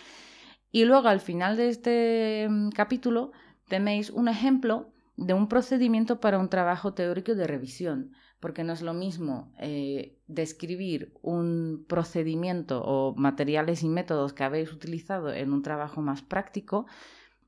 Y 0.71 0.85
luego, 0.85 1.09
al 1.09 1.21
final 1.21 1.57
de 1.57 1.71
este 1.71 2.49
mm, 2.51 2.71
capítulo, 2.73 3.33
tenéis 3.67 4.11
un 4.11 4.29
ejemplo 4.29 4.93
de 5.17 5.33
un 5.33 5.49
procedimiento 5.49 6.21
para 6.21 6.39
un 6.39 6.51
trabajo 6.51 6.93
teórico 6.93 7.35
de 7.35 7.47
revisión 7.47 8.13
porque 8.41 8.65
no 8.65 8.73
es 8.73 8.83
lo 8.83 8.95
mismo 8.95 9.53
eh, 9.59 10.19
describir 10.27 11.13
un 11.23 11.85
procedimiento 11.89 12.83
o 12.85 13.15
materiales 13.17 13.83
y 13.83 13.89
métodos 13.89 14.33
que 14.33 14.45
habéis 14.45 14.73
utilizado 14.73 15.33
en 15.33 15.53
un 15.53 15.63
trabajo 15.63 16.03
más 16.03 16.23
práctico 16.23 16.87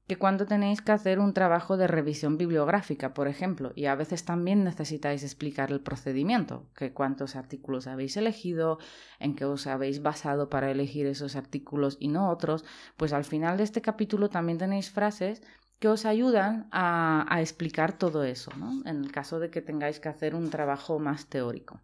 que 0.09 0.16
cuando 0.16 0.46
tenéis 0.46 0.81
que 0.81 0.92
hacer 0.92 1.18
un 1.18 1.35
trabajo 1.35 1.77
de 1.77 1.87
revisión 1.87 2.38
bibliográfica, 2.38 3.12
por 3.12 3.29
ejemplo, 3.29 3.72
y 3.77 3.85
a 3.85 3.94
veces 3.94 4.24
también 4.24 4.64
necesitáis 4.64 5.22
explicar 5.22 5.70
el 5.70 5.83
procedimiento, 5.83 6.66
que 6.74 6.94
cuántos 6.94 7.37
artículos 7.37 7.87
habéis 7.87 8.16
elegido, 8.16 8.79
en 9.20 9.37
qué 9.37 9.44
os 9.44 9.66
habéis 9.66 10.01
basado 10.01 10.48
para 10.48 10.70
elegir 10.70 11.07
esos 11.07 11.37
artículos 11.37 11.98
y 12.01 12.09
no 12.09 12.31
otros, 12.31 12.64
pues 12.96 13.12
al 13.12 13.24
final 13.24 13.59
de 13.59 13.64
este 13.64 13.83
capítulo 13.83 14.31
también 14.31 14.57
tenéis 14.57 14.90
frases 14.90 15.42
que 15.78 15.88
os 15.88 16.04
ayudan 16.04 16.68
a, 16.72 17.38
explicar 17.40 17.96
todo 17.96 18.24
eso, 18.24 18.50
en 18.84 19.04
el 19.04 19.12
caso 19.12 19.38
de 19.38 19.50
que 19.50 19.62
tengáis 19.62 20.00
que 20.00 20.08
hacer 20.08 20.34
un 20.34 20.50
trabajo 20.50 20.98
más 20.98 21.26
teórico. 21.26 21.80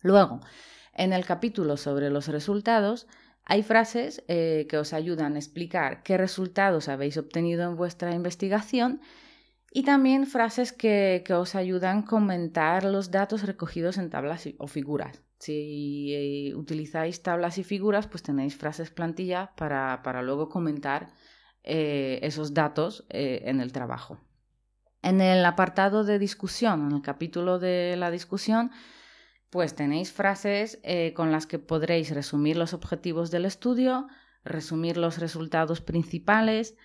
Luego, 0.00 0.40
en 0.94 1.12
el 1.12 1.24
capítulo 1.24 1.76
sobre 1.76 2.10
los 2.10 2.28
resultados, 2.28 3.06
hay 3.44 3.62
frases 3.62 4.22
eh, 4.28 4.66
que 4.68 4.78
os 4.78 4.92
ayudan 4.92 5.34
a 5.34 5.38
explicar 5.38 6.02
qué 6.02 6.16
resultados 6.16 6.88
habéis 6.88 7.16
obtenido 7.16 7.68
en 7.68 7.76
vuestra 7.76 8.14
investigación 8.14 9.00
y 9.72 9.84
también 9.84 10.26
frases 10.26 10.72
que, 10.72 11.24
os 11.30 11.54
ayudan 11.54 11.98
a 11.98 12.04
comentar 12.04 12.84
los 12.84 13.10
datos 13.10 13.42
recogidos 13.42 13.98
en 13.98 14.10
tablas 14.10 14.48
o 14.58 14.66
figuras. 14.68 15.22
Si 15.38 16.12
eh, 16.14 16.54
utilizáis 16.54 17.22
tablas 17.22 17.58
y 17.58 17.64
figuras, 17.64 18.06
pues 18.06 18.22
tenéis 18.22 18.54
frases 18.56 18.90
plantilla 18.90 19.52
para, 19.56 20.02
para 20.04 20.22
luego 20.22 20.48
comentar 20.48 21.08
eh, 21.64 22.18
esos 22.22 22.54
datos 22.54 23.04
eh, 23.08 23.42
en 23.46 23.60
el 23.60 23.72
trabajo. 23.72 24.18
En 25.02 25.20
el 25.20 25.44
apartado 25.44 26.04
de 26.04 26.18
discusión, 26.18 26.86
en 26.86 26.96
el 26.96 27.02
capítulo 27.02 27.58
de 27.58 27.96
la 27.96 28.10
discusión, 28.10 28.70
pues 29.50 29.74
tenéis 29.74 30.12
frases 30.12 30.80
eh, 30.82 31.12
con 31.14 31.30
las 31.30 31.46
que 31.46 31.58
podréis 31.58 32.14
resumir 32.14 32.56
los 32.56 32.72
objetivos 32.72 33.30
del 33.30 33.44
estudio, 33.44 34.08
resumir 34.44 34.96
los 34.96 35.18
resultados 35.18 35.80
principales, 35.80 36.76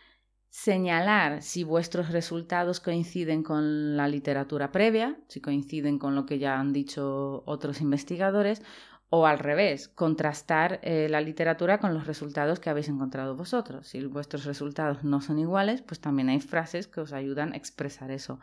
señalar 0.49 1.41
si 1.41 1.63
vuestros 1.63 2.09
resultados 2.11 2.79
coinciden 2.79 3.43
con 3.43 3.95
la 3.95 4.07
literatura 4.07 4.71
previa, 4.71 5.19
si 5.27 5.39
coinciden 5.39 5.99
con 5.99 6.15
lo 6.15 6.25
que 6.25 6.39
ya 6.39 6.59
han 6.59 6.73
dicho 6.73 7.43
otros 7.45 7.81
investigadores, 7.81 8.61
o 9.09 9.25
al 9.25 9.39
revés, 9.39 9.87
contrastar 9.87 10.79
eh, 10.83 11.07
la 11.09 11.21
literatura 11.21 11.79
con 11.79 11.93
los 11.93 12.07
resultados 12.07 12.59
que 12.59 12.69
habéis 12.69 12.89
encontrado 12.89 13.35
vosotros. 13.35 13.87
Si 13.87 14.03
vuestros 14.05 14.43
resultados 14.43 15.03
no 15.03 15.21
son 15.21 15.39
iguales, 15.39 15.81
pues 15.81 16.01
también 16.01 16.29
hay 16.29 16.41
frases 16.41 16.87
que 16.87 16.99
os 16.99 17.13
ayudan 17.13 17.53
a 17.53 17.57
expresar 17.57 18.11
eso. 18.11 18.39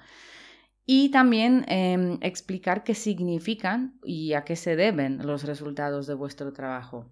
Y 0.86 1.10
también 1.10 1.64
em, 1.68 2.18
explicar 2.20 2.82
qué 2.82 2.94
significan 2.94 3.98
y 4.04 4.34
a 4.34 4.44
qué 4.44 4.56
se 4.56 4.76
deben 4.76 5.26
los 5.26 5.44
resultados 5.44 6.06
de 6.06 6.14
vuestro 6.14 6.52
trabajo. 6.52 7.06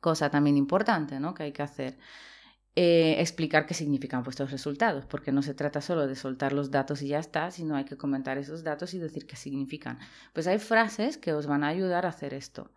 Cosa 0.00 0.30
también 0.30 0.56
importante, 0.56 1.20
¿no? 1.20 1.34
Que 1.34 1.44
hay 1.44 1.52
que 1.52 1.62
hacer. 1.62 1.98
Eh, 2.76 3.20
explicar 3.20 3.66
qué 3.66 3.74
significan 3.74 4.22
vuestros 4.22 4.52
resultados, 4.52 5.04
porque 5.04 5.32
no 5.32 5.42
se 5.42 5.54
trata 5.54 5.80
solo 5.80 6.06
de 6.06 6.14
soltar 6.14 6.52
los 6.52 6.70
datos 6.70 7.02
y 7.02 7.08
ya 7.08 7.18
está, 7.18 7.50
sino 7.50 7.74
hay 7.74 7.84
que 7.84 7.96
comentar 7.96 8.38
esos 8.38 8.62
datos 8.62 8.94
y 8.94 9.00
decir 9.00 9.26
qué 9.26 9.34
significan. 9.34 9.98
Pues 10.32 10.46
hay 10.46 10.60
frases 10.60 11.18
que 11.18 11.32
os 11.32 11.46
van 11.46 11.64
a 11.64 11.68
ayudar 11.68 12.06
a 12.06 12.10
hacer 12.10 12.32
esto. 12.32 12.70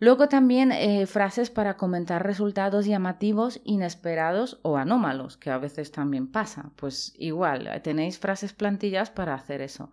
Luego 0.00 0.28
también 0.28 0.72
eh, 0.72 1.06
frases 1.06 1.50
para 1.50 1.76
comentar 1.76 2.24
resultados 2.24 2.86
llamativos, 2.86 3.60
inesperados 3.64 4.58
o 4.62 4.78
anómalos, 4.78 5.36
que 5.36 5.50
a 5.50 5.58
veces 5.58 5.90
también 5.92 6.26
pasa. 6.30 6.70
Pues 6.76 7.12
igual, 7.18 7.68
tenéis 7.82 8.18
frases 8.18 8.54
plantillas 8.54 9.10
para 9.10 9.34
hacer 9.34 9.60
eso. 9.60 9.92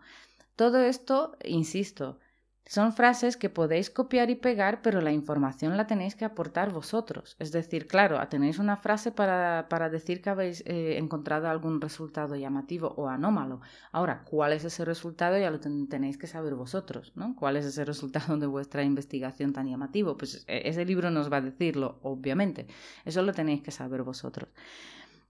Todo 0.56 0.80
esto, 0.80 1.36
insisto, 1.44 2.20
son 2.68 2.94
frases 2.94 3.38
que 3.38 3.52
podéis 3.52 3.92
copiar 3.92 4.32
y 4.32 4.36
pegar, 4.36 4.82
pero 4.82 5.00
la 5.00 5.12
información 5.12 5.78
la 5.78 5.86
tenéis 5.86 6.16
que 6.16 6.26
aportar 6.26 6.74
vosotros. 6.74 7.36
Es 7.38 7.52
decir, 7.52 7.86
claro, 7.86 8.20
tenéis 8.28 8.58
una 8.58 8.76
frase 8.76 9.12
para, 9.12 9.68
para 9.70 9.90
decir 9.92 10.20
que 10.20 10.32
habéis 10.32 10.64
eh, 10.66 10.98
encontrado 10.98 11.48
algún 11.48 11.80
resultado 11.80 12.36
llamativo 12.36 12.88
o 12.98 13.08
anómalo. 13.08 13.62
Ahora, 13.92 14.24
¿cuál 14.24 14.54
es 14.54 14.64
ese 14.64 14.84
resultado? 14.84 15.38
Ya 15.38 15.52
lo 15.52 15.60
tenéis 15.60 16.18
que 16.18 16.26
saber 16.26 16.56
vosotros, 16.56 17.12
¿no? 17.16 17.36
¿Cuál 17.36 17.58
es 17.58 17.66
ese 17.66 17.86
resultado 17.86 18.36
de 18.38 18.48
vuestra 18.48 18.84
investigación 18.84 19.54
tan 19.54 19.68
llamativo? 19.70 20.18
Pues 20.18 20.44
e, 20.48 20.68
ese 20.68 20.86
libro 20.86 21.12
nos 21.12 21.32
va 21.32 21.38
a 21.38 21.42
decirlo, 21.42 22.00
obviamente. 22.02 22.66
Eso 23.06 23.22
lo 23.22 23.34
tenéis 23.34 23.62
que 23.62 23.70
saber 23.70 24.02
vosotros. 24.02 24.50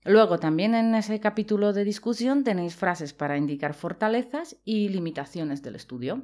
Luego, 0.05 0.39
también 0.39 0.73
en 0.73 0.95
ese 0.95 1.19
capítulo 1.19 1.73
de 1.73 1.83
discusión 1.83 2.45
tenéis 2.45 2.75
frases 2.75 3.11
para 3.11 3.37
indicar 3.37 3.73
fortalezas 3.73 4.55
y 4.63 4.87
limitaciones 4.87 5.61
del 5.63 5.75
estudio 5.75 6.23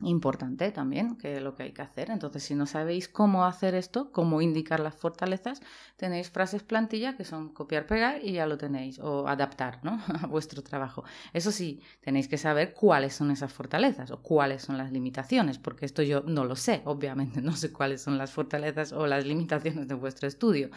importante 0.00 0.72
también, 0.72 1.16
que 1.16 1.40
lo 1.40 1.54
que 1.54 1.64
hay 1.64 1.72
que 1.72 1.82
hacer. 1.82 2.10
Entonces, 2.10 2.42
si 2.42 2.54
no 2.54 2.66
sabéis 2.66 3.08
cómo 3.08 3.44
hacer 3.44 3.74
esto, 3.74 4.10
cómo 4.10 4.42
indicar 4.42 4.80
las 4.80 4.94
fortalezas, 4.94 5.60
tenéis 5.96 6.30
frases 6.30 6.62
plantilla 6.62 7.16
que 7.16 7.24
son 7.24 7.50
copiar, 7.50 7.86
pegar 7.86 8.24
y 8.24 8.32
ya 8.32 8.46
lo 8.46 8.58
tenéis, 8.58 8.98
o 8.98 9.28
adaptar 9.28 9.80
¿no? 9.84 10.00
a 10.22 10.26
vuestro 10.26 10.62
trabajo. 10.62 11.04
Eso 11.32 11.52
sí, 11.52 11.80
tenéis 12.00 12.28
que 12.28 12.38
saber 12.38 12.74
cuáles 12.74 13.14
son 13.14 13.30
esas 13.30 13.52
fortalezas 13.52 14.10
o 14.10 14.20
cuáles 14.20 14.62
son 14.62 14.78
las 14.78 14.90
limitaciones, 14.90 15.58
porque 15.58 15.86
esto 15.86 16.02
yo 16.02 16.22
no 16.26 16.44
lo 16.44 16.56
sé, 16.56 16.82
obviamente, 16.84 17.40
no 17.42 17.52
sé 17.52 17.72
cuáles 17.72 18.02
son 18.02 18.18
las 18.18 18.32
fortalezas 18.32 18.92
o 18.92 19.06
las 19.06 19.24
limitaciones 19.24 19.86
de 19.86 19.94
vuestro 19.94 20.26
estudio, 20.26 20.70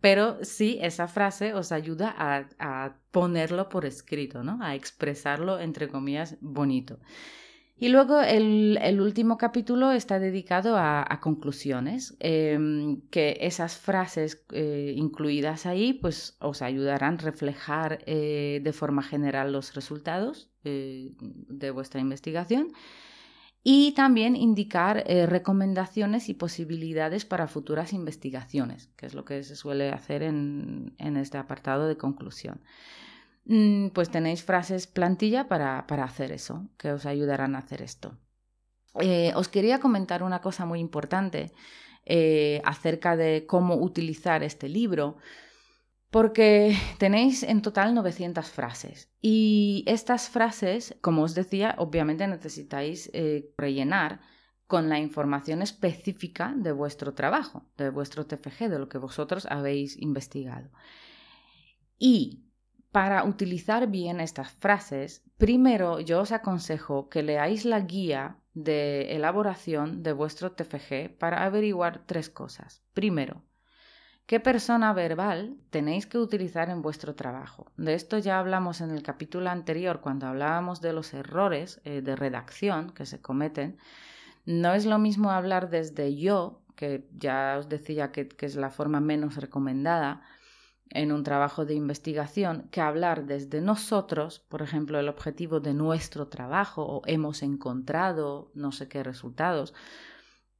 pero 0.00 0.44
sí 0.44 0.78
esa 0.80 1.08
frase 1.08 1.54
os 1.54 1.72
ayuda 1.72 2.14
a, 2.16 2.46
a 2.58 2.94
ponerlo 3.10 3.68
por 3.68 3.84
escrito, 3.84 4.44
¿no? 4.44 4.58
a 4.62 4.74
expresarlo, 4.74 5.58
entre 5.58 5.88
comillas, 5.88 6.36
bonito. 6.40 6.98
Y 7.82 7.88
luego 7.88 8.20
el, 8.20 9.00
último 9.00 9.38
capítulo 9.38 9.90
está 9.90 10.18
dedicado 10.18 10.76
a, 10.76 11.18
conclusiones, 11.22 12.14
em, 12.20 13.00
que 13.08 13.38
esas 13.40 13.78
frases 13.78 14.44
eh, 14.52 14.92
incluidas 14.94 15.64
ahí 15.64 15.94
pues 15.94 16.36
os 16.40 16.60
ayudarán 16.60 17.14
a 17.14 17.22
reflejar 17.22 18.00
eh, 18.04 18.60
de 18.62 18.72
forma 18.74 19.02
general 19.02 19.52
los 19.52 19.74
resultados 19.74 20.50
eh, 20.64 21.12
de 21.20 21.70
vuestra 21.70 22.02
investigación 22.02 22.68
y 23.64 23.92
también 23.92 24.36
indicar 24.36 25.04
recomendaciones 25.06 26.28
y 26.28 26.34
posibilidades 26.34 27.24
para 27.24 27.46
futuras 27.46 27.94
investigaciones, 27.94 28.88
que 28.96 29.06
es 29.06 29.14
lo 29.14 29.24
que 29.24 29.42
se 29.42 29.56
suele 29.56 29.90
hacer 29.90 30.22
en 30.22 30.92
este 30.98 31.38
apartado 31.38 31.86
de 31.86 31.96
conclusión. 31.96 32.60
Mm, 33.50 33.88
pues 33.88 34.10
tenéis 34.10 34.44
frases 34.44 34.86
plantilla 34.86 35.48
para, 35.48 35.80
hacer 36.04 36.30
eso, 36.30 36.68
que 36.78 36.92
os 36.92 37.04
ayudarán 37.04 37.56
a 37.56 37.58
hacer 37.58 37.82
esto. 37.82 38.16
Eh, 39.00 39.32
os 39.34 39.48
quería 39.48 39.80
comentar 39.80 40.22
una 40.22 40.40
cosa 40.40 40.66
muy 40.66 40.78
importante 40.78 41.50
eh, 42.06 42.62
acerca 42.64 43.16
de 43.16 43.46
cómo 43.48 43.74
utilizar 43.74 44.44
este 44.44 44.68
libro, 44.68 45.16
porque 46.10 46.76
tenéis 46.98 47.42
en 47.42 47.60
total 47.60 47.92
900 47.92 48.48
frases 48.48 49.10
y 49.20 49.82
estas 49.88 50.28
frases, 50.28 50.96
como 51.00 51.22
os 51.22 51.34
decía, 51.34 51.74
obviamente 51.78 52.28
necesitáis 52.28 53.10
eh, 53.12 53.50
rellenar 53.58 54.20
con 54.68 54.88
la 54.88 55.00
información 55.00 55.60
específica 55.60 56.54
de 56.56 56.70
vuestro 56.70 57.14
trabajo, 57.14 57.66
de 57.76 57.90
vuestro 57.90 58.26
TFG, 58.26 58.68
de 58.68 58.78
lo 58.78 58.88
que 58.88 58.98
vosotros 58.98 59.44
habéis 59.50 60.00
investigado. 60.00 60.70
Y 61.98 62.49
para 62.92 63.24
utilizar 63.24 63.86
bien 63.86 64.20
estas 64.20 64.50
frases, 64.52 65.22
primero 65.38 66.00
yo 66.00 66.20
os 66.20 66.32
aconsejo 66.32 67.08
que 67.08 67.22
leáis 67.22 67.64
la 67.64 67.80
guía 67.80 68.36
de 68.54 69.14
elaboración 69.14 70.02
de 70.02 70.12
vuestro 70.12 70.52
TFG 70.52 71.16
para 71.18 71.44
averiguar 71.44 72.02
tres 72.06 72.28
cosas. 72.30 72.82
Primero, 72.92 73.44
¿Qué 74.30 74.38
persona 74.38 74.92
verbal 74.92 75.56
tenéis 75.70 76.06
que 76.06 76.16
utilizar 76.16 76.70
en 76.70 76.82
vuestro 76.82 77.16
trabajo? 77.16 77.72
De 77.76 77.94
esto 77.94 78.16
ya 78.16 78.38
hablamos 78.38 78.80
en 78.80 78.92
el 78.92 79.02
capítulo 79.02 79.50
anterior 79.50 80.00
cuando 80.00 80.28
hablábamos 80.28 80.80
de 80.80 80.92
los 80.92 81.12
errores 81.14 81.80
eh, 81.82 82.00
de 82.00 82.14
redacción 82.14 82.90
que 82.90 83.06
se 83.06 83.20
cometen. 83.20 83.78
No 84.46 84.72
es 84.72 84.86
lo 84.86 85.00
mismo 85.00 85.32
hablar 85.32 85.68
desde 85.68 86.14
yo, 86.14 86.62
que 86.76 87.08
ya 87.18 87.56
os 87.58 87.68
decía 87.68 88.12
que, 88.12 88.28
que 88.28 88.46
es 88.46 88.54
la 88.54 88.70
forma 88.70 89.00
menos 89.00 89.34
recomendada, 89.34 90.22
en 90.90 91.12
un 91.12 91.22
trabajo 91.22 91.64
de 91.64 91.74
investigación 91.74 92.68
que 92.70 92.80
hablar 92.80 93.24
desde 93.24 93.60
nosotros, 93.60 94.40
por 94.48 94.60
ejemplo, 94.62 94.98
el 94.98 95.08
objetivo 95.08 95.60
de 95.60 95.72
nuestro 95.72 96.28
trabajo 96.28 96.82
o 96.82 97.02
hemos 97.06 97.42
encontrado 97.42 98.50
no 98.54 98.72
sé 98.72 98.88
qué 98.88 99.02
resultados, 99.02 99.72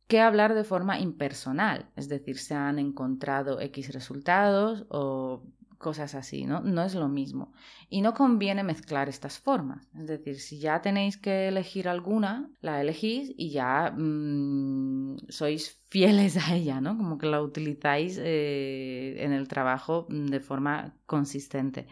que 0.07 0.21
hablar 0.21 0.55
de 0.55 0.65
forma 0.65 0.99
impersonal, 0.99 1.91
es 1.97 2.09
decir, 2.09 2.39
se 2.39 2.55
han 2.55 2.79
encontrado 2.79 3.61
X 3.61 3.93
resultados 3.93 4.87
o 4.89 5.45
cosas 5.81 6.15
así, 6.15 6.45
¿no? 6.45 6.61
No 6.61 6.83
es 6.85 6.95
lo 6.95 7.09
mismo. 7.09 7.53
Y 7.89 8.03
no 8.03 8.13
conviene 8.13 8.63
mezclar 8.63 9.09
estas 9.09 9.39
formas. 9.39 9.89
Es 9.99 10.07
decir, 10.07 10.39
si 10.39 10.59
ya 10.61 10.83
tenéis 10.83 11.17
que 11.17 11.49
elegir 11.49 11.89
alguna, 11.89 12.51
la 12.61 12.83
elegís 12.83 13.33
y 13.37 13.51
ya 13.51 13.91
mm, 13.91 15.17
sois 15.31 15.83
fieles 15.89 16.37
a 16.49 16.55
ella, 16.55 16.81
¿no? 16.83 16.99
Como 16.99 17.17
que 17.17 17.27
la 17.27 17.41
utilizáis 17.43 18.19
eh, 18.23 19.17
en 19.25 19.33
el 19.33 19.49
trabajo 19.49 20.07
de 20.11 20.41
forma 20.41 20.95
consistente. 21.07 21.89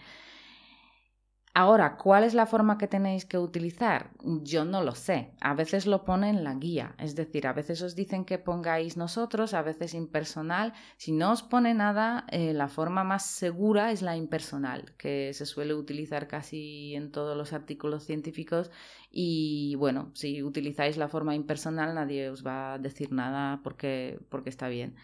Ahora, 1.60 1.96
¿cuál 1.96 2.22
es 2.22 2.34
la 2.34 2.46
forma 2.46 2.78
que 2.78 2.86
tenéis 2.86 3.24
que 3.24 3.36
utilizar? 3.36 4.12
Yo 4.22 4.64
no 4.64 4.84
lo 4.84 4.94
sé. 4.94 5.32
A 5.40 5.54
veces 5.54 5.86
lo 5.86 6.04
pone 6.04 6.30
en 6.30 6.44
la 6.44 6.54
guía. 6.54 6.94
Es 6.98 7.16
decir, 7.16 7.48
a 7.48 7.52
veces 7.52 7.82
os 7.82 7.96
dicen 7.96 8.24
que 8.24 8.38
pongáis 8.38 8.96
nosotros, 8.96 9.54
a 9.54 9.62
veces 9.62 9.92
impersonal. 9.94 10.72
Si 10.98 11.10
no 11.10 11.32
os 11.32 11.42
pone 11.42 11.74
nada, 11.74 12.26
eh, 12.30 12.52
la 12.52 12.68
forma 12.68 13.02
más 13.02 13.26
segura 13.26 13.90
es 13.90 14.02
la 14.02 14.16
impersonal, 14.16 14.94
que 14.96 15.32
se 15.34 15.46
suele 15.46 15.74
utilizar 15.74 16.28
casi 16.28 16.94
en 16.94 17.10
todos 17.10 17.36
los 17.36 17.52
artículos 17.52 18.04
científicos. 18.04 18.70
Y 19.10 19.74
bueno, 19.80 20.12
si 20.14 20.44
utilizáis 20.44 20.96
la 20.96 21.08
forma 21.08 21.34
impersonal, 21.34 21.92
nadie 21.92 22.30
os 22.30 22.46
va 22.46 22.74
a 22.74 22.78
decir 22.78 23.10
nada 23.10 23.62
porque, 23.64 24.20
porque 24.28 24.50
está 24.50 24.68
bien. 24.68 24.94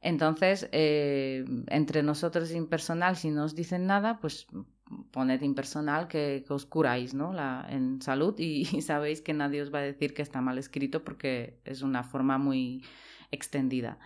Entonces, 0.00 0.68
eh, 0.70 1.44
entre 1.66 2.04
nosotros 2.04 2.52
impersonal, 2.52 3.16
si 3.16 3.32
no 3.32 3.42
os 3.42 3.56
dicen 3.56 3.86
nada, 3.86 4.20
pues 4.20 4.46
poned 5.10 5.42
impersonal 5.42 6.08
que, 6.08 6.44
os 6.48 6.66
curáis 6.66 7.14
¿no? 7.14 7.32
La, 7.32 7.66
en 7.68 8.00
salud 8.02 8.38
y, 8.38 8.64
sabéis 8.82 9.20
que 9.20 9.32
nadie 9.32 9.62
os 9.62 9.72
va 9.72 9.78
a 9.78 9.82
decir 9.82 10.14
que 10.14 10.22
está 10.22 10.40
mal 10.40 10.58
escrito 10.58 11.04
porque 11.04 11.58
es 11.64 11.82
una 11.82 12.02
forma 12.02 12.38
muy 12.38 12.82
extendida. 13.30 13.98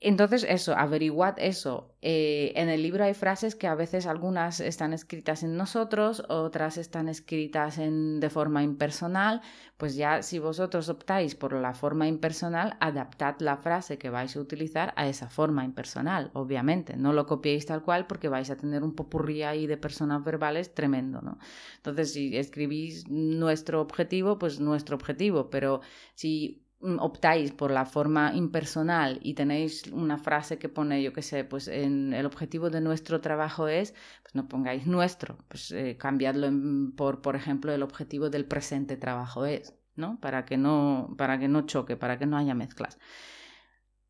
Entonces, 0.00 0.46
eso, 0.48 0.76
averiguad 0.76 1.34
eso. 1.38 1.92
Eh, 2.02 2.52
en 2.54 2.68
el 2.68 2.82
libro 2.82 3.02
hay 3.02 3.14
frases 3.14 3.56
que 3.56 3.66
a 3.66 3.74
veces 3.74 4.06
algunas 4.06 4.60
están 4.60 4.92
escritas 4.92 5.42
en 5.42 5.56
nosotros, 5.56 6.22
otras 6.28 6.76
están 6.76 7.08
escritas 7.08 7.78
en, 7.78 8.20
de 8.20 8.30
forma 8.30 8.62
impersonal. 8.62 9.40
Pues 9.76 9.96
ya 9.96 10.22
si 10.22 10.38
vosotros 10.38 10.88
optáis 10.88 11.34
por 11.34 11.52
la 11.52 11.74
forma 11.74 12.06
impersonal, 12.06 12.76
adaptad 12.78 13.40
la 13.40 13.56
frase 13.56 13.98
que 13.98 14.08
vais 14.08 14.36
a 14.36 14.40
utilizar 14.40 14.92
a 14.96 15.08
esa 15.08 15.28
forma 15.30 15.64
impersonal, 15.64 16.30
obviamente. 16.32 16.96
No 16.96 17.12
lo 17.12 17.26
copiéis 17.26 17.66
tal 17.66 17.82
cual 17.82 18.06
porque 18.06 18.28
vais 18.28 18.50
a 18.50 18.56
tener 18.56 18.84
un 18.84 18.94
popurrí 18.94 19.42
ahí 19.42 19.66
de 19.66 19.76
personas 19.76 20.22
verbales 20.22 20.74
tremendo, 20.74 21.20
¿no? 21.22 21.38
Entonces, 21.76 22.12
si 22.12 22.36
escribís 22.36 23.08
nuestro 23.08 23.80
objetivo, 23.80 24.38
pues 24.38 24.60
nuestro 24.60 24.94
objetivo, 24.94 25.50
pero 25.50 25.80
si 26.14 26.67
optáis 26.80 27.52
por 27.52 27.70
la 27.70 27.84
forma 27.84 28.32
impersonal 28.34 29.18
y 29.22 29.34
tenéis 29.34 29.88
una 29.88 30.16
frase 30.16 30.58
que 30.58 30.68
pone, 30.68 31.02
yo 31.02 31.12
qué 31.12 31.22
sé, 31.22 31.44
pues 31.44 31.66
en 31.68 32.12
el 32.14 32.24
objetivo 32.24 32.70
de 32.70 32.80
nuestro 32.80 33.20
trabajo 33.20 33.66
es, 33.68 33.94
pues 34.22 34.34
no 34.34 34.48
pongáis 34.48 34.86
nuestro, 34.86 35.38
pues 35.48 35.72
eh, 35.72 35.96
cambiadlo 35.98 36.48
por, 36.96 37.20
por 37.20 37.34
ejemplo, 37.34 37.72
el 37.72 37.82
objetivo 37.82 38.30
del 38.30 38.44
presente 38.44 38.96
trabajo 38.96 39.44
es, 39.44 39.74
¿no? 39.96 40.20
Para 40.20 40.44
que 40.44 40.56
no, 40.56 41.14
para 41.18 41.38
que 41.38 41.48
no 41.48 41.62
choque, 41.62 41.96
para 41.96 42.16
que 42.18 42.26
no 42.26 42.36
haya 42.36 42.54
mezclas. 42.54 42.98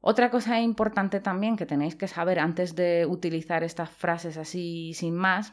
Otra 0.00 0.30
cosa 0.30 0.60
importante 0.60 1.20
también 1.20 1.56
que 1.56 1.66
tenéis 1.66 1.96
que 1.96 2.06
saber 2.06 2.38
antes 2.38 2.74
de 2.74 3.06
utilizar 3.06 3.64
estas 3.64 3.90
frases 3.90 4.36
así 4.36 4.92
sin 4.94 5.14
más 5.16 5.52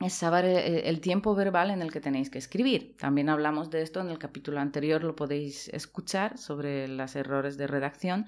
es 0.00 0.12
saber 0.12 0.44
eh, 0.44 0.88
el 0.88 1.00
tiempo 1.00 1.34
verbal 1.34 1.70
en 1.70 1.82
el 1.82 1.90
que 1.90 2.00
tenéis 2.00 2.30
que 2.30 2.38
escribir. 2.38 2.96
También 2.98 3.28
hablamos 3.28 3.70
de 3.70 3.82
esto 3.82 4.00
en 4.00 4.10
el 4.10 4.18
capítulo 4.18 4.60
anterior, 4.60 5.02
lo 5.02 5.16
podéis 5.16 5.68
escuchar 5.68 6.38
sobre 6.38 6.88
los 6.88 7.16
errores 7.16 7.56
de 7.56 7.66
redacción. 7.66 8.26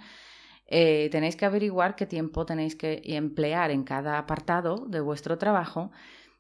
Eh, 0.67 1.09
tenéis 1.11 1.37
que 1.37 1.47
averiguar 1.47 1.97
qué 1.97 2.07
tiempo 2.07 2.45
tenéis 2.45 2.77
que 2.77 3.03
emplear 3.05 3.71
en 3.71 3.85
cada 3.85 4.19
apartado 4.19 4.87
de 4.87 5.01
vuestro 5.01 5.39
trabajo. 5.39 5.91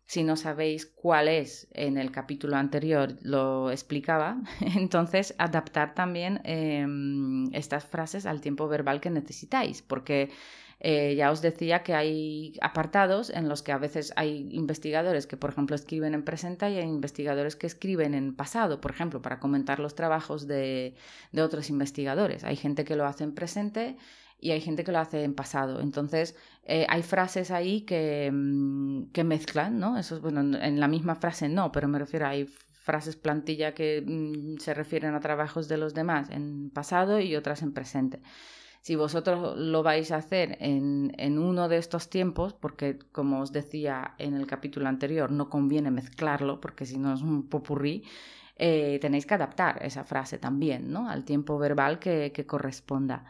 Si 0.04 0.22
no 0.22 0.36
sabéis 0.36 0.86
cuál 0.86 1.28
es, 1.28 1.68
en 1.72 1.98
el 1.98 2.10
capítulo 2.10 2.56
anterior 2.56 3.16
lo 3.20 3.70
explicaba, 3.70 4.40
entonces 4.60 5.34
adaptar 5.38 5.94
también 5.94 6.40
em, 6.44 7.52
estas 7.54 7.84
frases 7.86 8.24
al 8.24 8.40
tiempo 8.40 8.68
verbal 8.68 9.00
que 9.00 9.10
necesitáis, 9.10 9.82
porque 9.82 10.30
eh, 10.80 11.16
ya 11.16 11.32
os 11.32 11.42
decía 11.42 11.82
que 11.82 11.94
hay 11.94 12.54
apartados 12.60 13.30
en 13.30 13.48
los 13.48 13.62
que 13.62 13.72
a 13.72 13.78
veces 13.78 14.12
hay 14.14 14.48
investigadores 14.52 15.26
que, 15.26 15.36
por 15.36 15.50
ejemplo, 15.50 15.74
escriben 15.74 16.14
en 16.14 16.22
presente 16.22 16.70
y 16.70 16.76
hay 16.76 16.84
investigadores 16.84 17.56
que 17.56 17.66
escriben 17.66 18.14
en 18.14 18.34
pasado, 18.34 18.80
por 18.80 18.92
ejemplo, 18.92 19.20
para 19.20 19.40
comentar 19.40 19.80
los 19.80 19.94
trabajos 19.96 20.46
de, 20.46 20.94
otros 21.36 21.70
investigadores. 21.70 22.44
Hay 22.44 22.56
gente 22.56 22.84
que 22.84 22.94
lo 22.96 23.06
hace 23.06 23.24
en 23.24 23.34
presente 23.34 23.96
y 24.40 24.52
hay 24.52 24.60
gente 24.60 24.84
que 24.84 24.92
lo 24.92 25.00
hace 25.00 25.24
en 25.24 25.34
pasado. 25.34 25.80
Entonces, 25.80 26.36
eh, 26.64 26.86
hay 26.88 27.02
frases 27.02 27.50
ahí 27.50 27.80
que, 27.82 28.30
mm, 28.32 29.10
que 29.12 29.24
mezclan, 29.24 29.80
¿no? 29.80 29.98
Eso 29.98 30.16
es, 30.16 30.20
bueno, 30.22 30.40
en 30.58 30.78
la 30.78 30.86
misma 30.86 31.16
frase 31.16 31.48
no, 31.48 31.72
pero 31.72 31.88
me 31.88 31.98
refiero 31.98 32.26
a 32.26 32.30
hay 32.30 32.48
frases 32.88 33.16
plantilla 33.16 33.74
que 33.74 34.02
mm, 34.06 34.58
se 34.58 34.74
refieren 34.74 35.14
a 35.14 35.20
trabajos 35.20 35.66
de 35.68 35.76
los 35.76 35.92
demás 35.92 36.30
en 36.30 36.70
pasado 36.70 37.20
y 37.20 37.34
otras 37.36 37.62
en 37.62 37.72
presente. 37.72 38.20
Si 38.80 38.94
vosotros 38.94 39.58
lo 39.58 39.82
vais 39.82 40.12
a 40.12 40.16
hacer 40.16 40.56
en, 40.60 41.38
uno 41.38 41.68
de 41.68 41.78
estos 41.78 42.08
tiempos, 42.08 42.54
porque 42.54 42.98
como 43.12 43.40
os 43.40 43.52
decía 43.52 44.14
en 44.18 44.34
el 44.34 44.46
capítulo 44.46 44.88
anterior, 44.88 45.30
no 45.30 45.50
conviene 45.50 45.90
mezclarlo, 45.90 46.60
porque 46.60 46.86
si 46.86 46.98
no 46.98 47.12
es 47.12 47.22
un 47.22 47.48
popurrí, 47.48 48.04
eh, 48.56 48.98
tenéis 49.00 49.26
que 49.26 49.34
adaptar 49.34 49.84
esa 49.84 50.04
frase 50.04 50.38
también 50.38 50.90
¿no? 50.90 51.08
al 51.08 51.24
tiempo 51.24 51.58
verbal 51.58 51.98
que, 51.98 52.32
corresponda. 52.46 53.24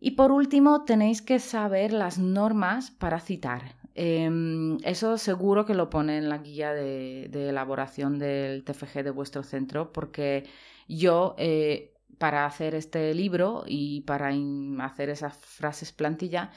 Y 0.00 0.12
por 0.12 0.30
último, 0.30 0.84
tenéis 0.84 1.22
que 1.22 1.38
saber 1.40 1.92
las 1.92 2.18
normas 2.18 2.90
para 2.90 3.20
citar. 3.20 3.76
Em, 3.94 4.78
eso 4.84 5.18
seguro 5.18 5.66
que 5.66 5.74
lo 5.74 5.90
pone 5.90 6.18
en 6.18 6.28
la 6.28 6.38
guía 6.38 6.72
de, 6.72 7.24
elaboración 7.48 8.18
del 8.18 8.62
TFG 8.64 9.02
de 9.02 9.10
vuestro 9.10 9.42
centro, 9.42 9.92
porque 9.92 10.44
yo 10.88 11.34
eh, 11.36 11.97
para 12.18 12.46
hacer 12.46 12.74
este 12.74 13.14
libro 13.14 13.64
y 13.66 14.00
para 14.02 14.32
hacer 14.80 15.10
esas 15.10 15.36
frases 15.36 15.92
plantilla, 15.92 16.50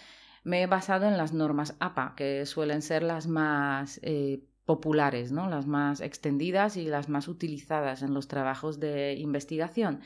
me 0.43 0.63
he 0.63 0.67
basado 0.67 1.07
en 1.07 1.17
las 1.17 1.33
normas 1.33 1.75
APA, 1.79 2.15
que 2.15 2.45
suelen 2.45 2.81
ser 2.81 3.03
las 3.03 3.27
más 3.27 3.99
eh, 4.03 4.43
populares, 4.65 5.31
¿no? 5.31 5.49
las 5.49 5.67
más 5.67 6.01
extendidas 6.01 6.77
y 6.77 6.85
las 6.85 7.09
más 7.09 7.27
utilizadas 7.27 8.01
en 8.01 8.13
los 8.13 8.27
trabajos 8.27 8.79
de 8.79 9.15
investigación. 9.15 10.01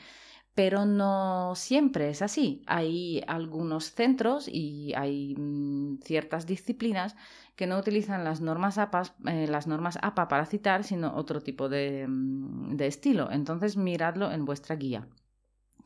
Pero 0.54 0.86
no 0.86 1.54
siempre 1.54 2.08
es 2.08 2.22
así. 2.22 2.62
Hay 2.66 3.22
algunos 3.26 3.92
centros 3.92 4.48
y 4.48 4.94
hay 4.94 5.34
mm, 5.36 5.98
ciertas 6.02 6.46
disciplinas 6.46 7.14
que 7.56 7.66
no 7.66 7.78
utilizan 7.78 8.24
las 8.24 8.40
normas, 8.40 8.78
APA, 8.78 9.02
eh, 9.26 9.46
las 9.48 9.66
normas 9.66 9.98
APA 10.00 10.28
para 10.28 10.46
citar, 10.46 10.84
sino 10.84 11.14
otro 11.14 11.40
tipo 11.42 11.68
mm, 11.68 12.74
de 12.76 12.86
estilo. 12.86 13.30
Entonces 13.30 13.76
miradlo 13.76 14.32
en 14.32 14.46
vuestra 14.46 14.76
guía. 14.76 15.06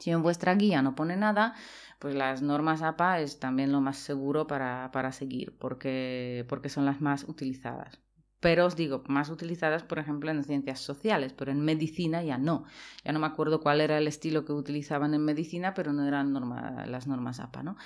Si 0.01 0.11
en 0.11 0.23
vuestra 0.23 0.55
guía 0.55 0.83
no 0.83 0.95
pone 0.97 1.17
nada, 1.17 1.55
pues 2.01 2.15
las 2.15 2.43
normas 2.43 2.83
APA 2.83 3.21
es 3.21 3.39
también 3.39 3.71
lo 3.71 3.81
más 3.81 3.99
seguro 3.99 4.47
para, 4.47 4.91
para 4.93 5.13
seguir, 5.13 5.57
porque, 5.59 6.45
porque 6.49 6.71
son 6.71 6.87
las 6.87 7.01
más 7.01 7.25
utilizadas. 7.29 8.01
Pero 8.41 8.65
os 8.65 8.75
digo, 8.75 9.05
más 9.07 9.29
utilizadas, 9.29 9.83
por 9.83 9.99
ejemplo, 9.99 10.31
en 10.31 10.43
ciencias 10.43 10.81
sociales, 10.81 11.35
pero 11.35 11.53
en 11.53 11.61
medicina 11.61 12.23
ya 12.23 12.39
no. 12.39 12.65
Ya 13.05 13.13
no 13.13 13.19
me 13.19 13.27
acuerdo 13.27 13.61
cuál 13.61 13.83
era 13.83 13.99
el 13.99 14.07
estilo 14.09 14.47
que 14.47 14.55
utilizaban 14.55 15.13
en 15.13 15.23
medicina, 15.23 15.75
pero 15.75 15.93
no 15.93 16.09
eran 16.09 16.33
las 16.91 17.07
normas 17.07 17.39
APA, 17.39 17.63
¿no? 17.63 17.77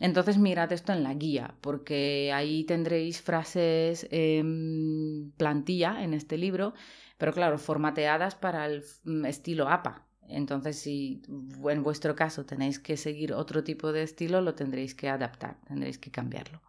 Entonces 0.00 0.38
mirad 0.38 0.72
esto 0.72 0.94
en 0.94 1.02
la 1.02 1.12
guía, 1.12 1.54
porque 1.60 2.32
ahí 2.32 2.64
tendréis 2.64 3.20
frases 3.20 4.08
en 4.10 5.34
plantilla 5.36 6.02
en 6.02 6.14
este 6.14 6.38
libro, 6.38 6.72
pero 7.18 7.34
claro, 7.34 7.58
formateadas 7.58 8.34
para 8.34 8.64
el 8.64 8.84
mm, 9.04 9.26
estilo 9.26 9.68
APA, 9.68 10.07
entonces, 10.28 10.78
si 10.78 11.22
en 11.28 11.82
vuestro 11.82 12.14
caso 12.14 12.44
tenéis 12.44 12.78
que 12.78 12.96
seguir 12.96 13.32
otro 13.32 13.64
tipo 13.64 13.92
de 13.92 14.02
estilo, 14.02 14.40
lo 14.40 14.54
tendréis 14.54 14.94
que 14.94 15.08
adaptar, 15.08 15.56
tendréis 15.66 15.98
que 15.98 16.10
cambiarlo. 16.10 16.60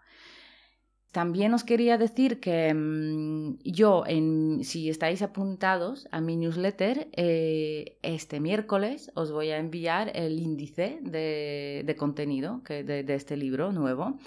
También 1.12 1.56
os 1.56 1.64
quería 1.64 1.98
decir 1.98 2.40
que 2.40 2.72
mm, 2.72 3.58
yo, 3.64 4.04
si 4.62 4.90
estáis 4.90 5.24
apuntados 5.24 6.08
a 6.12 6.22
mi 6.22 6.36
newsletter, 6.36 7.10
eh, 7.14 7.98
este 8.04 8.40
miércoles 8.40 9.12
os 9.16 9.32
voy 9.32 9.50
a 9.50 9.58
enviar 9.58 10.12
el 10.16 10.40
índice 10.40 11.00
de, 11.02 11.96
contenido 11.98 12.62
de, 12.68 13.14
este 13.16 13.38
libro 13.38 13.72
nuevo. 13.72 14.20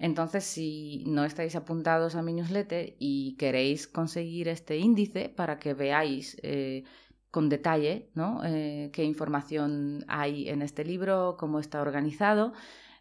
Entonces, 0.00 0.42
si 0.42 1.04
no 1.06 1.24
estáis 1.24 1.54
apuntados 1.54 2.16
a 2.16 2.22
mi 2.22 2.32
newsletter 2.32 2.96
y 2.98 3.36
queréis 3.36 3.86
conseguir 3.86 4.48
este 4.48 4.76
índice 4.76 5.28
para 5.28 5.60
que 5.60 5.72
veáis 5.72 6.36
eh, 6.42 6.82
con 7.34 7.48
detalle 7.48 8.06
eh, 8.44 8.90
qué 8.92 9.02
información 9.02 10.04
hay 10.06 10.48
en 10.48 10.62
este 10.62 10.84
libro, 10.84 11.36
cómo 11.36 11.58
está 11.58 11.82
organizado, 11.82 12.52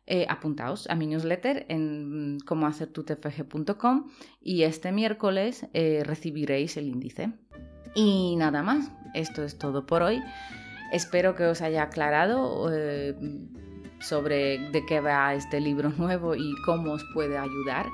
eh, 0.08 0.26
apuntaos 0.28 0.90
a 0.90 0.96
mi 0.96 1.06
newsletter 1.06 1.68
en 1.70 2.40
comohacertutfg.com 2.44 4.10
y 4.42 4.64
este 4.64 4.92
miércoles 4.92 5.68
eh, 5.76 6.02
recibiréis 6.04 6.78
el 6.78 6.88
índice. 6.88 7.32
Y 7.94 8.36
nada 8.36 8.64
más, 8.64 8.92
esto 9.14 9.44
es 9.44 9.60
todo 9.60 9.86
por 9.86 10.02
hoy. 10.02 10.20
Espero 10.92 11.36
que 11.36 11.46
os 11.46 11.62
haya 11.62 11.84
aclarado 11.84 12.72
sobre 14.00 14.58
de 14.72 14.84
qué 14.88 15.00
va 15.00 15.36
este 15.36 15.62
libro 15.62 15.90
nuevo 16.00 16.34
y 16.34 16.56
cómo 16.66 16.94
os 16.94 17.06
puede 17.14 17.38
ayudar. 17.38 17.86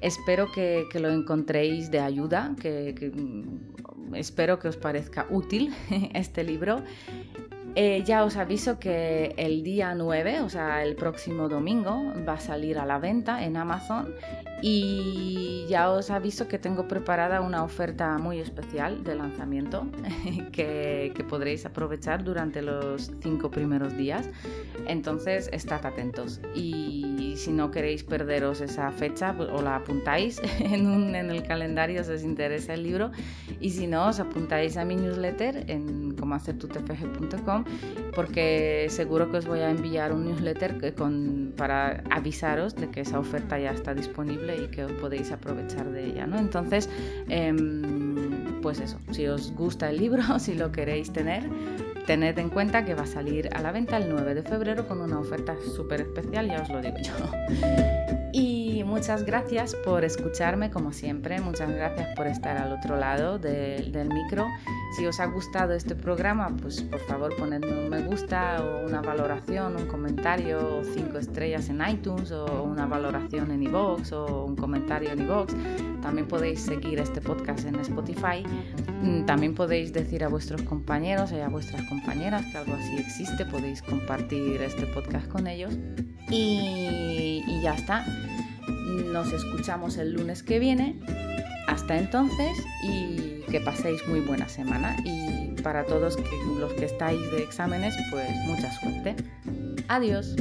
Espero 0.00 0.50
que, 0.52 0.86
lo 0.94 1.10
encontréis 1.10 1.90
de 1.90 2.00
ayuda, 2.00 2.54
que 2.60 3.12
mm, 3.14 4.14
espero 4.14 4.58
que 4.58 4.68
os 4.68 4.76
parezca 4.76 5.26
útil 5.30 5.74
este 6.14 6.44
libro. 6.44 6.82
Eh, 7.78 8.02
ya 8.06 8.24
os 8.24 8.38
aviso 8.38 8.78
que 8.78 9.34
el 9.36 9.62
día 9.62 9.94
9, 9.94 10.40
o 10.40 10.48
sea, 10.48 10.82
el 10.82 10.96
próximo 10.96 11.46
domingo, 11.46 12.10
va 12.26 12.32
a 12.32 12.40
salir 12.40 12.78
a 12.78 12.86
la 12.86 12.98
venta 12.98 13.44
en 13.44 13.58
Amazon 13.58 14.14
y 14.62 15.66
ya 15.68 15.90
os 15.90 16.10
aviso 16.10 16.48
que 16.48 16.58
tengo 16.58 16.88
preparada 16.88 17.40
una 17.40 17.62
oferta 17.62 18.16
muy 18.18 18.38
especial 18.38 19.04
de 19.04 19.14
lanzamiento 19.14 19.86
que, 20.52 21.12
que 21.14 21.24
podréis 21.24 21.66
aprovechar 21.66 22.24
durante 22.24 22.62
los 22.62 23.10
cinco 23.20 23.50
primeros 23.50 23.96
días. 23.96 24.28
Entonces, 24.86 25.50
estad 25.52 25.84
atentos. 25.84 26.40
Y 26.54 27.34
si 27.36 27.52
no 27.52 27.70
queréis 27.70 28.02
perderos 28.02 28.60
esa 28.60 28.90
fecha, 28.92 29.34
pues, 29.36 29.48
o 29.50 29.60
la 29.60 29.76
apuntáis 29.76 30.40
en, 30.58 30.86
un, 30.86 31.14
en 31.14 31.30
el 31.30 31.42
calendario 31.42 32.02
si 32.04 32.12
os 32.12 32.22
interesa 32.22 32.74
el 32.74 32.82
libro. 32.82 33.10
Y 33.60 33.70
si 33.70 33.86
no, 33.86 34.08
os 34.08 34.20
apuntáis 34.20 34.76
a 34.76 34.84
mi 34.84 34.96
newsletter 34.96 35.64
en 35.68 36.14
comohacertutfg.com 36.16 37.64
porque 38.14 38.86
seguro 38.88 39.30
que 39.30 39.38
os 39.38 39.46
voy 39.46 39.60
a 39.60 39.70
enviar 39.70 40.12
un 40.12 40.24
newsletter 40.24 40.94
con, 40.94 41.52
para 41.56 42.02
avisaros 42.10 42.74
de 42.74 42.90
que 42.90 43.02
esa 43.02 43.18
oferta 43.18 43.58
ya 43.58 43.72
está 43.72 43.94
disponible 43.94 44.45
y 44.54 44.68
que 44.68 44.84
os 44.84 44.92
podéis 44.92 45.32
aprovechar 45.32 45.90
de 45.90 46.06
ella. 46.06 46.26
¿no? 46.26 46.38
Entonces, 46.38 46.88
em, 47.28 48.60
pues 48.62 48.80
eso, 48.80 48.98
si 49.10 49.26
os 49.26 49.52
gusta 49.54 49.90
el 49.90 49.98
libro, 49.98 50.22
si 50.38 50.54
lo 50.54 50.70
queréis 50.72 51.12
tener, 51.12 51.44
tened 52.06 52.38
en 52.38 52.50
cuenta 52.50 52.84
que 52.84 52.94
va 52.94 53.02
a 53.02 53.06
salir 53.06 53.48
a 53.54 53.60
la 53.60 53.72
venta 53.72 53.96
el 53.96 54.08
9 54.08 54.34
de 54.34 54.42
febrero 54.42 54.86
con 54.86 55.00
una 55.00 55.18
oferta 55.18 55.56
súper 55.74 56.02
especial, 56.02 56.48
ya 56.48 56.62
os 56.62 56.68
lo 56.68 56.80
digo 56.80 56.96
yo. 56.98 57.12
Y 58.32 58.84
muchas 58.84 59.24
gracias 59.24 59.74
por 59.74 60.04
escucharme 60.04 60.70
como 60.70 60.92
siempre, 60.92 61.40
muchas 61.40 61.70
gracias 61.70 62.14
por 62.14 62.26
estar 62.26 62.56
al 62.58 62.72
otro 62.72 62.96
lado 62.96 63.38
del 63.38 64.08
micro. 64.08 64.46
Si 64.96 65.06
os 65.06 65.20
ha 65.20 65.26
gustado 65.26 65.72
este 65.72 65.94
programa, 65.94 66.54
pues 66.60 66.82
por 66.82 67.00
favor 67.00 67.34
ponedme 67.36 67.84
un 67.84 67.88
me 67.88 68.02
gusta 68.02 68.62
o 68.62 68.86
una 68.86 69.00
valoración, 69.00 69.76
un 69.76 69.86
comentario, 69.86 70.82
cinco 70.94 71.18
estrellas 71.18 71.70
en 71.70 71.80
iTunes 71.88 72.30
o 72.30 72.62
una 72.62 72.86
valoración 72.86 73.50
en 73.50 73.62
iVoox 73.62 74.12
o 74.12 74.44
un 74.44 74.54
comentario 74.54 75.10
en 75.10 75.22
iVoox. 75.22 75.54
También 76.02 76.28
podéis 76.28 76.60
seguir 76.60 76.98
este 76.98 77.20
podcast 77.20 77.64
en 77.64 77.76
Spotify. 77.76 78.44
Mm, 79.02 79.24
también 79.24 79.54
podéis 79.54 79.92
decir 79.92 80.24
a 80.24 80.28
vuestros 80.28 80.62
compañeros 80.62 81.32
y 81.32 81.40
a 81.40 81.48
vuestras 81.48 81.80
compañeras 81.82 81.95
que 82.04 82.58
algo 82.58 82.74
así 82.74 82.96
existe. 82.98 83.44
Podéis 83.46 83.82
compartir 83.82 84.60
este 84.62 84.86
podcast 84.86 85.28
con 85.28 85.46
ellos. 85.46 85.74
Y, 86.30 87.42
y 87.46 87.60
ya 87.62 87.74
está. 87.74 88.04
Nos 89.12 89.32
escuchamos 89.32 89.96
el 89.96 90.12
lunes 90.12 90.42
que 90.42 90.58
viene. 90.58 90.98
Hasta 91.68 91.98
entonces 91.98 92.56
y 92.82 93.42
que 93.50 93.60
paséis 93.60 94.00
muy 94.08 94.20
buena 94.20 94.48
semana. 94.48 94.96
Y 95.04 95.60
para 95.62 95.84
todos 95.84 96.16
los 96.58 96.72
que 96.74 96.84
estáis 96.84 97.20
de 97.32 97.42
exámenes, 97.42 97.96
pues 98.10 98.30
mucha 98.46 98.72
suerte. 98.80 99.16
Adiós. 99.88 100.34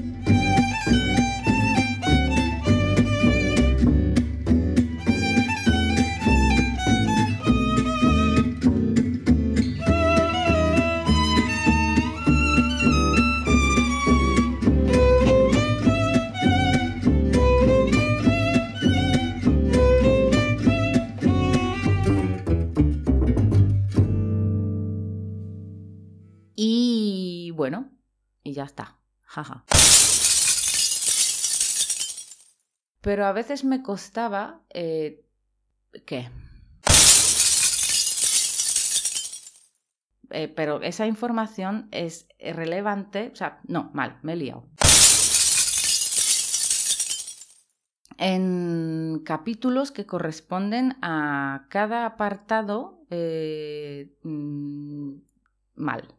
Está. 28.66 28.98
Jaja. 29.24 29.64
Pero 33.02 33.26
a 33.26 33.32
veces 33.32 33.64
me 33.64 33.84
costaba... 33.84 34.62
Eh, 34.70 35.24
¿Qué? 36.06 36.30
Eh, 40.32 40.48
pero 40.50 40.82
esa 40.82 41.08
información 41.08 41.88
es 41.92 42.28
relevante, 42.40 43.30
o 43.32 43.36
sea, 43.36 43.62
no, 43.68 43.90
mal, 43.94 44.20
me 44.22 44.34
he 44.34 44.36
liado. 44.36 44.68
En 48.18 49.22
capítulos 49.24 49.92
que 49.92 50.06
corresponden 50.06 50.98
a 51.02 51.68
cada 51.70 52.06
apartado, 52.06 53.06
eh, 53.10 54.18
mm, 54.24 55.14
mal. 55.76 56.16